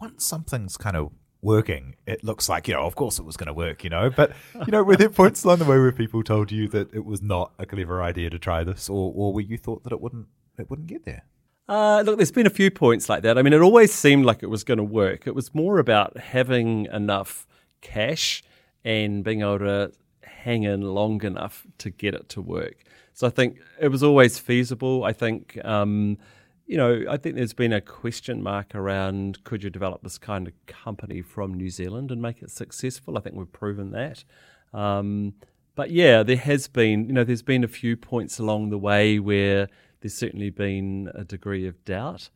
Once 0.00 0.24
something's 0.24 0.76
kind 0.76 0.96
of 0.96 1.12
working, 1.44 1.94
it 2.06 2.24
looks 2.24 2.48
like, 2.48 2.66
you 2.66 2.74
know, 2.74 2.82
of 2.82 2.96
course 2.96 3.18
it 3.18 3.24
was 3.24 3.36
going 3.36 3.46
to 3.46 3.52
work, 3.52 3.84
you 3.84 3.90
know. 3.90 4.10
But, 4.10 4.32
you 4.66 4.72
know, 4.72 4.82
were 4.82 4.96
there 4.96 5.10
points 5.10 5.44
along 5.44 5.58
the 5.58 5.64
way 5.64 5.78
where 5.78 5.92
people 5.92 6.22
told 6.24 6.50
you 6.50 6.66
that 6.68 6.92
it 6.92 7.04
was 7.04 7.22
not 7.22 7.52
a 7.58 7.66
clever 7.66 8.02
idea 8.02 8.30
to 8.30 8.38
try 8.38 8.64
this, 8.64 8.88
or, 8.88 9.12
or 9.14 9.32
were 9.32 9.42
you 9.42 9.58
thought 9.58 9.84
that 9.84 9.92
it 9.92 10.00
wouldn't 10.00 10.26
it 10.58 10.70
wouldn't 10.70 10.88
get 10.88 11.04
there? 11.04 11.24
Uh, 11.68 12.02
look, 12.04 12.16
there's 12.16 12.32
been 12.32 12.46
a 12.46 12.50
few 12.50 12.70
points 12.70 13.08
like 13.08 13.22
that. 13.22 13.38
I 13.38 13.42
mean, 13.42 13.52
it 13.52 13.60
always 13.60 13.92
seemed 13.92 14.24
like 14.24 14.42
it 14.42 14.48
was 14.48 14.64
going 14.64 14.78
to 14.78 14.84
work. 14.84 15.26
It 15.26 15.34
was 15.34 15.54
more 15.54 15.78
about 15.78 16.18
having 16.18 16.86
enough 16.86 17.46
cash 17.80 18.42
and 18.84 19.22
being 19.22 19.40
able 19.40 19.60
to 19.60 19.92
hang 20.22 20.64
in 20.64 20.82
long 20.82 21.22
enough 21.24 21.66
to 21.78 21.90
get 21.90 22.14
it 22.14 22.28
to 22.30 22.42
work. 22.42 22.84
So 23.12 23.26
I 23.26 23.30
think 23.30 23.58
it 23.80 23.88
was 23.88 24.02
always 24.02 24.38
feasible. 24.38 25.04
I 25.04 25.12
think. 25.12 25.58
Um, 25.64 26.18
you 26.66 26.76
know, 26.76 27.04
I 27.08 27.16
think 27.16 27.36
there's 27.36 27.52
been 27.52 27.72
a 27.72 27.80
question 27.80 28.42
mark 28.42 28.74
around 28.74 29.44
could 29.44 29.62
you 29.62 29.70
develop 29.70 30.02
this 30.02 30.18
kind 30.18 30.46
of 30.48 30.54
company 30.66 31.20
from 31.20 31.54
New 31.54 31.70
Zealand 31.70 32.10
and 32.10 32.22
make 32.22 32.42
it 32.42 32.50
successful? 32.50 33.18
I 33.18 33.20
think 33.20 33.36
we've 33.36 33.52
proven 33.52 33.90
that. 33.90 34.24
Um, 34.72 35.34
but 35.74 35.90
yeah, 35.90 36.22
there 36.22 36.36
has 36.36 36.68
been, 36.68 37.06
you 37.06 37.12
know, 37.12 37.24
there's 37.24 37.42
been 37.42 37.64
a 37.64 37.68
few 37.68 37.96
points 37.96 38.38
along 38.38 38.70
the 38.70 38.78
way 38.78 39.18
where 39.18 39.68
there's 40.00 40.14
certainly 40.14 40.50
been 40.50 41.10
a 41.14 41.24
degree 41.24 41.66
of 41.66 41.84
doubt, 41.84 42.30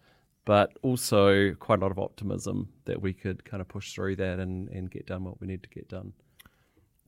but 0.44 0.76
also 0.82 1.54
quite 1.54 1.78
a 1.78 1.82
lot 1.82 1.90
of 1.90 1.98
optimism 1.98 2.68
that 2.84 3.00
we 3.00 3.12
could 3.12 3.44
kind 3.44 3.60
of 3.60 3.68
push 3.68 3.92
through 3.92 4.16
that 4.16 4.38
and, 4.38 4.68
and 4.68 4.90
get 4.90 5.06
done 5.06 5.24
what 5.24 5.40
we 5.40 5.46
need 5.46 5.62
to 5.62 5.68
get 5.68 5.88
done. 5.88 6.12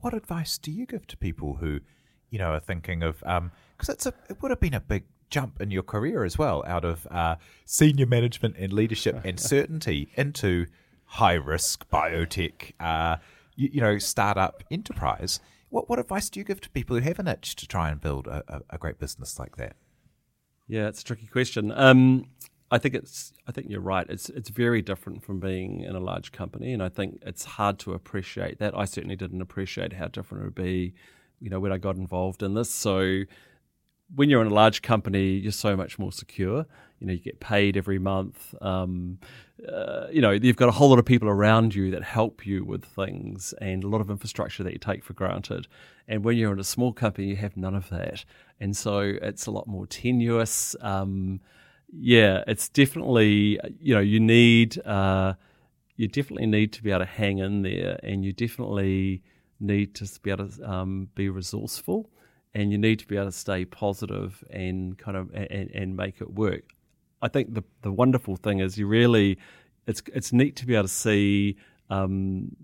What 0.01 0.15
advice 0.15 0.57
do 0.57 0.71
you 0.71 0.87
give 0.87 1.07
to 1.09 1.17
people 1.17 1.57
who, 1.57 1.81
you 2.31 2.39
know, 2.39 2.53
are 2.53 2.61
thinking 2.61 3.03
of, 3.03 3.19
because 3.19 3.39
um, 3.39 3.53
it's 3.89 4.07
a, 4.07 4.15
it 4.31 4.41
would 4.41 4.51
have 4.51 4.61
been 4.61 4.75
a 4.75 4.81
big 4.81 5.05
jump 5.31 5.61
in 5.61 5.71
your 5.71 5.83
career 5.83 6.25
as 6.25 6.37
well, 6.37 6.63
out 6.67 6.85
of 6.85 7.07
uh, 7.11 7.37
senior 7.65 8.07
management 8.07 8.57
and 8.59 8.73
leadership 8.73 9.21
and 9.25 9.39
certainty 9.41 10.11
into 10.15 10.67
high 11.05 11.35
risk 11.35 11.89
biotech, 11.89 12.73
uh, 12.79 13.17
you, 13.57 13.71
you, 13.73 13.81
know, 13.81 13.99
startup 13.99 14.63
enterprise. 14.71 15.41
What 15.71 15.89
what 15.89 15.99
advice 15.99 16.29
do 16.29 16.41
you 16.41 16.45
give 16.45 16.61
to 16.63 16.71
people 16.71 16.97
who 16.97 17.03
have 17.03 17.19
an 17.19 17.29
itch 17.29 17.57
to 17.57 17.67
try 17.67 17.91
and 17.91 18.01
build 18.01 18.27
a, 18.27 18.43
a, 18.49 18.61
a 18.71 18.79
great 18.79 18.99
business 18.99 19.39
like 19.39 19.57
that? 19.57 19.77
Yeah, 20.69 20.89
it's 20.89 21.03
a 21.03 21.05
tricky 21.05 21.27
question. 21.27 21.73
Um, 21.75 22.27
I 22.71 22.79
think 22.79 22.95
it's. 22.95 23.33
I 23.49 23.53
think 23.53 23.69
you're 23.69 23.81
right. 23.81 24.07
It's 24.09 24.29
it's 24.29 24.49
very 24.49 24.83
different 24.83 25.25
from 25.25 25.41
being 25.41 25.81
in 25.81 25.97
a 25.97 26.01
large 26.01 26.31
company, 26.31 26.73
and 26.73 26.83
I 26.83 26.89
think 26.89 27.21
it's 27.27 27.45
hard 27.45 27.81
to 27.81 27.93
appreciate 27.93 28.59
that. 28.61 28.77
I 28.77 28.85
certainly 28.85 29.17
didn't 29.17 29.41
appreciate 29.41 29.95
how 29.95 30.07
different 30.07 30.43
it 30.43 30.47
would 30.47 30.55
be, 30.55 30.95
you 31.41 31.51
know, 31.51 31.59
when 31.59 31.73
I 31.73 31.79
got 31.79 31.97
involved 31.97 32.45
in 32.45 32.55
this. 32.55 32.71
So 32.71 33.23
when 34.15 34.29
you're 34.29 34.41
in 34.41 34.49
a 34.49 34.55
large 34.55 34.83
company, 34.83 35.31
you're 35.33 35.53
so 35.53 35.77
much 35.77 35.99
more 35.99 36.13
secure. 36.13 36.67
You 36.99 37.07
know, 37.07 37.13
you 37.13 37.21
get 37.21 37.41
paid 37.41 37.77
every 37.77 37.99
month. 37.99 38.55
Um, 38.61 39.19
uh, 39.67 40.07
you 40.11 40.21
know, 40.21 40.31
you've 40.31 40.57
got 40.57 40.69
a 40.69 40.73
whole 40.73 40.91
lot 40.91 40.99
of 40.99 41.05
people 41.05 41.29
around 41.29 41.75
you 41.75 41.91
that 41.93 42.03
help 42.03 42.47
you 42.47 42.65
with 42.65 42.85
things, 42.85 43.55
and 43.61 43.85
a 43.85 43.89
lot 43.89 44.01
of 44.01 44.11
infrastructure 44.11 44.63
that 44.65 44.73
you 44.73 44.79
take 44.79 45.05
for 45.05 45.13
granted. 45.13 45.69
And 46.09 46.25
when 46.25 46.37
you're 46.37 46.53
in 46.53 46.61
a 46.61 46.65
small 46.65 46.93
company, 46.93 47.29
you 47.29 47.37
have 47.37 47.57
none 47.57 47.75
of 47.75 47.89
that, 47.91 48.25
and 48.59 48.77
so 48.77 49.01
it's 49.01 49.47
a 49.47 49.51
lot 49.51 49.67
more 49.67 49.87
tenuous. 49.87 50.75
Um, 50.81 51.41
yeah, 51.93 52.43
it's 52.47 52.69
definitely 52.69 53.61
you 53.81 53.95
know 53.95 54.01
you 54.01 54.21
need 54.21 54.85
uh, 54.87 55.35
you 55.97 56.09
definitely 56.09 56.47
need 56.47 56.73
to 56.75 56.83
be 56.83 56.91
able 56.91 57.01
to 57.01 57.07
hang 57.07 57.39
in 57.39 57.63
there, 57.63 58.01
and 58.03 58.25
you 58.25 58.33
definitely 58.33 59.23
need 59.61 59.95
to 59.95 60.21
be 60.23 60.31
able 60.31 60.49
to 60.49 60.71
um, 60.71 61.09
be 61.15 61.29
resourceful 61.29 62.11
and 62.55 62.73
you 62.73 62.79
need 62.79 62.99
to 62.99 63.07
be 63.07 63.17
able 63.17 63.27
to 63.27 63.33
stay 63.33 63.65
positive 63.65 64.43
and 64.51 64.99
kind 64.99 65.17
of 65.17 65.33
and, 65.35 65.71
and 65.71 65.97
make 65.97 66.21
it 66.21 66.33
work. 66.33 66.73
I 67.23 67.29
think 67.29 67.55
the 67.55 67.63
the 67.83 67.93
wonderful 67.93 68.37
thing 68.37 68.61
is 68.61 68.79
you 68.79 68.87
really 68.87 69.39
it's 69.87 70.03
it's 70.15 70.33
neat 70.33 70.57
to 70.57 70.67
be 70.67 70.75
able 70.75 70.85
to 70.85 70.89
see 70.89 71.57
um, 71.91 72.57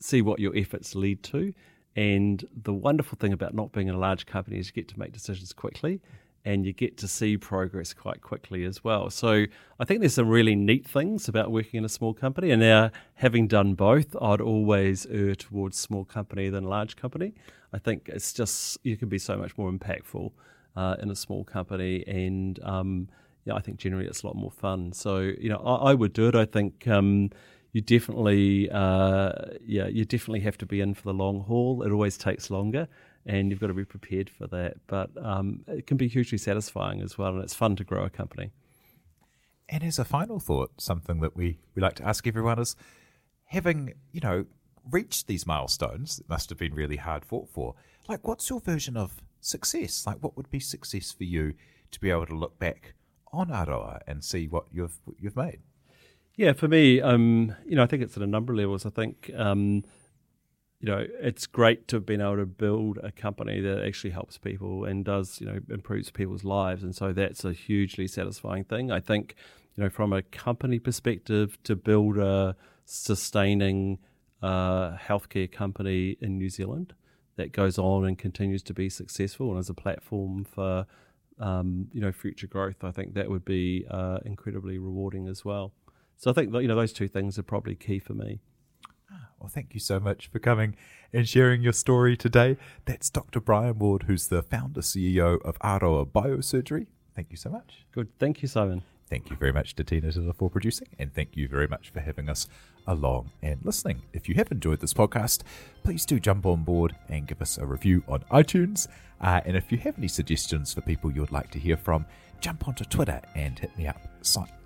see 0.00 0.22
what 0.22 0.38
your 0.38 0.56
efforts 0.56 0.94
lead 0.94 1.22
to. 1.24 1.52
And 1.94 2.44
the 2.54 2.74
wonderful 2.74 3.16
thing 3.18 3.32
about 3.32 3.54
not 3.54 3.72
being 3.72 3.88
in 3.88 3.94
a 3.94 3.98
large 3.98 4.26
company 4.26 4.58
is 4.58 4.66
you 4.66 4.72
get 4.74 4.88
to 4.88 4.98
make 4.98 5.12
decisions 5.12 5.52
quickly 5.54 6.00
and 6.46 6.64
you 6.64 6.72
get 6.72 6.96
to 6.96 7.08
see 7.08 7.36
progress 7.36 7.92
quite 7.92 8.22
quickly 8.22 8.64
as 8.64 8.84
well. 8.84 9.10
So 9.10 9.46
I 9.80 9.84
think 9.84 9.98
there's 9.98 10.14
some 10.14 10.28
really 10.28 10.54
neat 10.54 10.86
things 10.86 11.28
about 11.28 11.50
working 11.50 11.78
in 11.78 11.84
a 11.84 11.88
small 11.88 12.14
company. 12.14 12.52
And 12.52 12.60
now, 12.60 12.92
having 13.14 13.48
done 13.48 13.74
both, 13.74 14.14
I'd 14.22 14.40
always 14.40 15.06
err 15.06 15.34
towards 15.34 15.76
small 15.76 16.04
company 16.04 16.48
than 16.48 16.62
large 16.62 16.94
company. 16.94 17.34
I 17.72 17.78
think 17.78 18.08
it's 18.08 18.32
just 18.32 18.78
you 18.84 18.96
can 18.96 19.08
be 19.08 19.18
so 19.18 19.36
much 19.36 19.58
more 19.58 19.72
impactful 19.72 20.30
uh, 20.76 20.94
in 21.02 21.10
a 21.10 21.16
small 21.16 21.42
company, 21.42 22.04
and 22.06 22.60
um, 22.62 23.08
yeah, 23.44 23.54
I 23.54 23.60
think 23.60 23.78
generally 23.78 24.06
it's 24.06 24.22
a 24.22 24.26
lot 24.28 24.36
more 24.36 24.52
fun. 24.52 24.92
So 24.92 25.18
you 25.18 25.48
know, 25.48 25.58
I, 25.58 25.90
I 25.90 25.94
would 25.94 26.12
do 26.12 26.28
it. 26.28 26.36
I 26.36 26.44
think. 26.46 26.86
Um, 26.86 27.30
you 27.72 27.82
definitely, 27.82 28.70
uh, 28.70 29.32
yeah, 29.62 29.86
you 29.86 30.06
definitely 30.06 30.40
have 30.40 30.56
to 30.56 30.64
be 30.64 30.80
in 30.80 30.94
for 30.94 31.02
the 31.02 31.12
long 31.12 31.40
haul. 31.40 31.82
It 31.82 31.92
always 31.92 32.16
takes 32.16 32.48
longer, 32.48 32.88
and 33.26 33.50
you've 33.50 33.60
got 33.60 33.66
to 33.66 33.74
be 33.74 33.84
prepared 33.84 34.30
for 34.30 34.46
that. 34.46 34.74
But 34.86 35.10
um, 35.22 35.64
it 35.66 35.86
can 35.86 35.96
be 35.96 36.08
hugely 36.08 36.38
satisfying 36.38 37.02
as 37.02 37.18
well, 37.18 37.34
and 37.34 37.42
it's 37.42 37.54
fun 37.54 37.76
to 37.76 37.84
grow 37.84 38.04
a 38.04 38.10
company. 38.10 38.52
And 39.68 39.82
as 39.82 39.98
a 39.98 40.04
final 40.04 40.38
thought, 40.38 40.80
something 40.80 41.20
that 41.20 41.36
we, 41.36 41.58
we 41.74 41.82
like 41.82 41.96
to 41.96 42.06
ask 42.06 42.26
everyone 42.26 42.60
is 42.60 42.76
having, 43.46 43.94
you 44.12 44.20
know, 44.20 44.46
reached 44.90 45.26
these 45.26 45.46
milestones 45.46 46.16
that 46.16 46.28
must 46.28 46.48
have 46.50 46.58
been 46.58 46.74
really 46.74 46.96
hard 46.96 47.24
fought 47.24 47.48
for, 47.48 47.74
like 48.08 48.26
what's 48.26 48.48
your 48.48 48.60
version 48.60 48.96
of 48.96 49.22
success? 49.40 50.06
Like 50.06 50.18
what 50.22 50.36
would 50.36 50.50
be 50.50 50.60
success 50.60 51.10
for 51.12 51.24
you 51.24 51.54
to 51.90 52.00
be 52.00 52.10
able 52.10 52.26
to 52.26 52.34
look 52.34 52.58
back 52.60 52.94
on 53.32 53.50
Aroa 53.50 54.00
and 54.06 54.22
see 54.22 54.46
what 54.46 54.66
you've 54.72 55.00
what 55.04 55.16
you've 55.20 55.36
made? 55.36 55.58
Yeah, 56.36 56.52
for 56.52 56.68
me, 56.68 57.00
um, 57.00 57.56
you 57.66 57.76
know, 57.76 57.82
I 57.82 57.86
think 57.86 58.02
it's 58.02 58.16
at 58.16 58.22
a 58.22 58.26
number 58.26 58.52
of 58.52 58.58
levels. 58.58 58.84
I 58.84 58.90
think 58.90 59.30
um, 59.34 59.84
you 60.80 60.88
know, 60.88 61.06
it's 61.20 61.46
great 61.46 61.88
to 61.88 61.96
have 61.96 62.06
been 62.06 62.20
able 62.20 62.36
to 62.36 62.46
build 62.46 62.98
a 63.02 63.10
company 63.10 63.60
that 63.60 63.84
actually 63.84 64.10
helps 64.10 64.36
people 64.36 64.84
and 64.84 65.04
does, 65.04 65.40
you 65.40 65.46
know, 65.46 65.58
improves 65.70 66.10
people's 66.10 66.44
lives. 66.44 66.82
And 66.82 66.94
so 66.94 67.12
that's 67.12 67.44
a 67.44 67.52
hugely 67.52 68.06
satisfying 68.06 68.64
thing. 68.64 68.90
I 68.90 69.00
think, 69.00 69.36
you 69.74 69.84
know, 69.84 69.90
from 69.90 70.12
a 70.12 70.22
company 70.22 70.78
perspective, 70.78 71.56
to 71.64 71.76
build 71.76 72.18
a 72.18 72.56
sustaining 72.84 73.98
uh, 74.42 74.96
healthcare 74.96 75.50
company 75.50 76.18
in 76.20 76.36
New 76.36 76.50
Zealand 76.50 76.92
that 77.36 77.52
goes 77.52 77.78
on 77.78 78.04
and 78.04 78.18
continues 78.18 78.62
to 78.64 78.74
be 78.74 78.88
successful 78.88 79.50
and 79.50 79.58
as 79.58 79.70
a 79.70 79.74
platform 79.74 80.44
for, 80.44 80.86
um, 81.40 81.88
you 81.92 82.00
know, 82.00 82.12
future 82.12 82.46
growth, 82.46 82.84
I 82.84 82.90
think 82.90 83.14
that 83.14 83.30
would 83.30 83.44
be 83.44 83.86
uh, 83.90 84.18
incredibly 84.24 84.78
rewarding 84.78 85.26
as 85.26 85.44
well. 85.44 85.72
So 86.16 86.30
I 86.30 86.34
think, 86.34 86.52
you 86.54 86.68
know, 86.68 86.76
those 86.76 86.92
two 86.92 87.08
things 87.08 87.38
are 87.38 87.42
probably 87.42 87.74
key 87.74 87.98
for 87.98 88.14
me. 88.14 88.40
Well, 89.46 89.52
thank 89.54 89.74
you 89.74 89.80
so 89.80 90.00
much 90.00 90.26
for 90.26 90.40
coming 90.40 90.74
and 91.12 91.28
sharing 91.28 91.62
your 91.62 91.72
story 91.72 92.16
today. 92.16 92.56
That's 92.84 93.08
Dr. 93.08 93.38
Brian 93.38 93.78
Ward, 93.78 94.06
who's 94.08 94.26
the 94.26 94.42
founder 94.42 94.80
CEO 94.80 95.40
of 95.42 95.56
Aroa 95.62 96.04
Biosurgery. 96.04 96.88
Thank 97.14 97.30
you 97.30 97.36
so 97.36 97.50
much. 97.50 97.86
Good. 97.92 98.08
Thank 98.18 98.42
you, 98.42 98.48
Simon. 98.48 98.82
Thank 99.08 99.30
you 99.30 99.36
very 99.36 99.52
much 99.52 99.76
to 99.76 99.84
Tina 99.84 100.10
Tiller 100.10 100.32
for 100.32 100.50
producing, 100.50 100.88
and 100.98 101.14
thank 101.14 101.36
you 101.36 101.46
very 101.46 101.68
much 101.68 101.90
for 101.90 102.00
having 102.00 102.28
us 102.28 102.48
along 102.88 103.30
and 103.40 103.60
listening. 103.62 104.02
If 104.12 104.28
you 104.28 104.34
have 104.34 104.50
enjoyed 104.50 104.80
this 104.80 104.92
podcast, 104.92 105.42
please 105.84 106.04
do 106.04 106.18
jump 106.18 106.44
on 106.44 106.64
board 106.64 106.96
and 107.08 107.28
give 107.28 107.40
us 107.40 107.56
a 107.56 107.64
review 107.64 108.02
on 108.08 108.24
iTunes. 108.32 108.88
Uh, 109.20 109.42
and 109.44 109.56
if 109.56 109.70
you 109.70 109.78
have 109.78 109.96
any 109.96 110.08
suggestions 110.08 110.74
for 110.74 110.80
people 110.80 111.12
you 111.12 111.20
would 111.20 111.30
like 111.30 111.52
to 111.52 111.60
hear 111.60 111.76
from, 111.76 112.04
jump 112.40 112.66
onto 112.66 112.84
Twitter 112.84 113.22
and 113.36 113.60
hit 113.60 113.78
me 113.78 113.86
up 113.86 114.00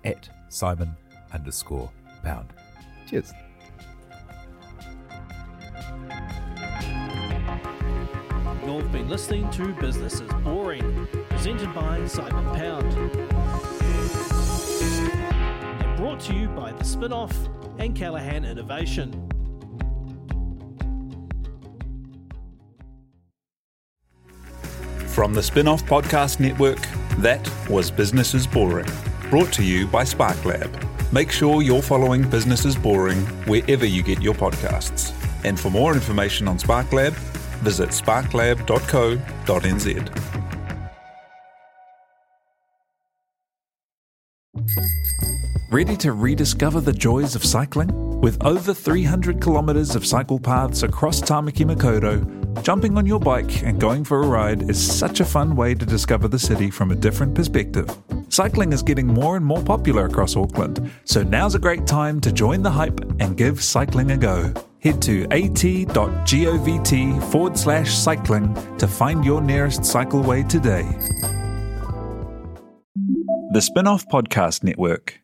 at 0.03 0.27
Simon 0.49 0.97
underscore 1.31 1.91
pound. 2.23 2.49
Cheers. 3.07 3.31
You've 8.91 8.99
been 8.99 9.09
listening 9.09 9.49
to 9.51 9.73
Business 9.75 10.15
is 10.15 10.29
Boring, 10.43 11.07
presented 11.29 11.73
by 11.73 12.05
Simon 12.07 12.43
Pound. 12.57 12.93
And 15.81 15.97
brought 15.97 16.19
to 16.21 16.33
you 16.33 16.49
by 16.49 16.73
The 16.73 16.83
Spinoff 16.83 17.33
and 17.79 17.95
Callaghan 17.95 18.43
Innovation. 18.43 19.13
From 25.07 25.33
the 25.33 25.39
Spinoff 25.39 25.83
Podcast 25.83 26.41
Network, 26.41 26.85
that 27.19 27.49
was 27.69 27.89
Business 27.89 28.33
is 28.33 28.45
Boring, 28.45 28.91
brought 29.29 29.53
to 29.53 29.63
you 29.63 29.87
by 29.87 30.03
SparkLab. 30.03 31.13
Make 31.13 31.31
sure 31.31 31.61
you're 31.61 31.81
following 31.81 32.29
Business 32.29 32.65
is 32.65 32.75
Boring 32.75 33.21
wherever 33.47 33.85
you 33.85 34.03
get 34.03 34.21
your 34.21 34.33
podcasts. 34.33 35.20
And 35.43 35.59
for 35.59 35.69
more 35.69 35.93
information 35.93 36.47
on 36.47 36.57
SparkLab, 36.57 37.11
visit 37.61 37.89
sparklab.co.nz. 37.89 40.41
Ready 45.71 45.95
to 45.97 46.11
rediscover 46.11 46.81
the 46.81 46.91
joys 46.91 47.33
of 47.33 47.45
cycling? 47.45 48.19
With 48.19 48.45
over 48.45 48.73
300 48.73 49.41
kilometres 49.41 49.95
of 49.95 50.05
cycle 50.05 50.37
paths 50.37 50.83
across 50.83 51.21
Tamaki 51.21 51.65
Makaurau, 51.65 52.61
jumping 52.61 52.97
on 52.97 53.05
your 53.05 53.21
bike 53.21 53.63
and 53.63 53.79
going 53.79 54.03
for 54.03 54.21
a 54.21 54.27
ride 54.27 54.69
is 54.69 54.99
such 54.99 55.21
a 55.21 55.25
fun 55.25 55.55
way 55.55 55.73
to 55.73 55.85
discover 55.85 56.27
the 56.27 56.37
city 56.37 56.69
from 56.69 56.91
a 56.91 56.95
different 56.95 57.33
perspective. 57.33 57.89
Cycling 58.27 58.73
is 58.73 58.83
getting 58.83 59.07
more 59.07 59.37
and 59.37 59.45
more 59.45 59.63
popular 59.63 60.05
across 60.05 60.35
Auckland, 60.35 60.91
so 61.05 61.23
now's 61.23 61.55
a 61.55 61.59
great 61.59 61.87
time 61.87 62.19
to 62.19 62.31
join 62.31 62.61
the 62.61 62.69
hype 62.69 62.99
and 63.19 63.37
give 63.37 63.63
cycling 63.63 64.11
a 64.11 64.17
go. 64.17 64.53
Head 64.81 65.01
to 65.03 65.23
at.govt 65.25 66.91
forward 67.31 67.57
slash 67.57 67.93
cycling 67.93 68.53
to 68.77 68.87
find 68.87 69.23
your 69.23 69.39
nearest 69.39 69.81
cycleway 69.81 70.47
today. 70.49 70.87
The 73.53 73.59
Spinoff 73.59 74.05
Podcast 74.11 74.63
Network. 74.63 75.21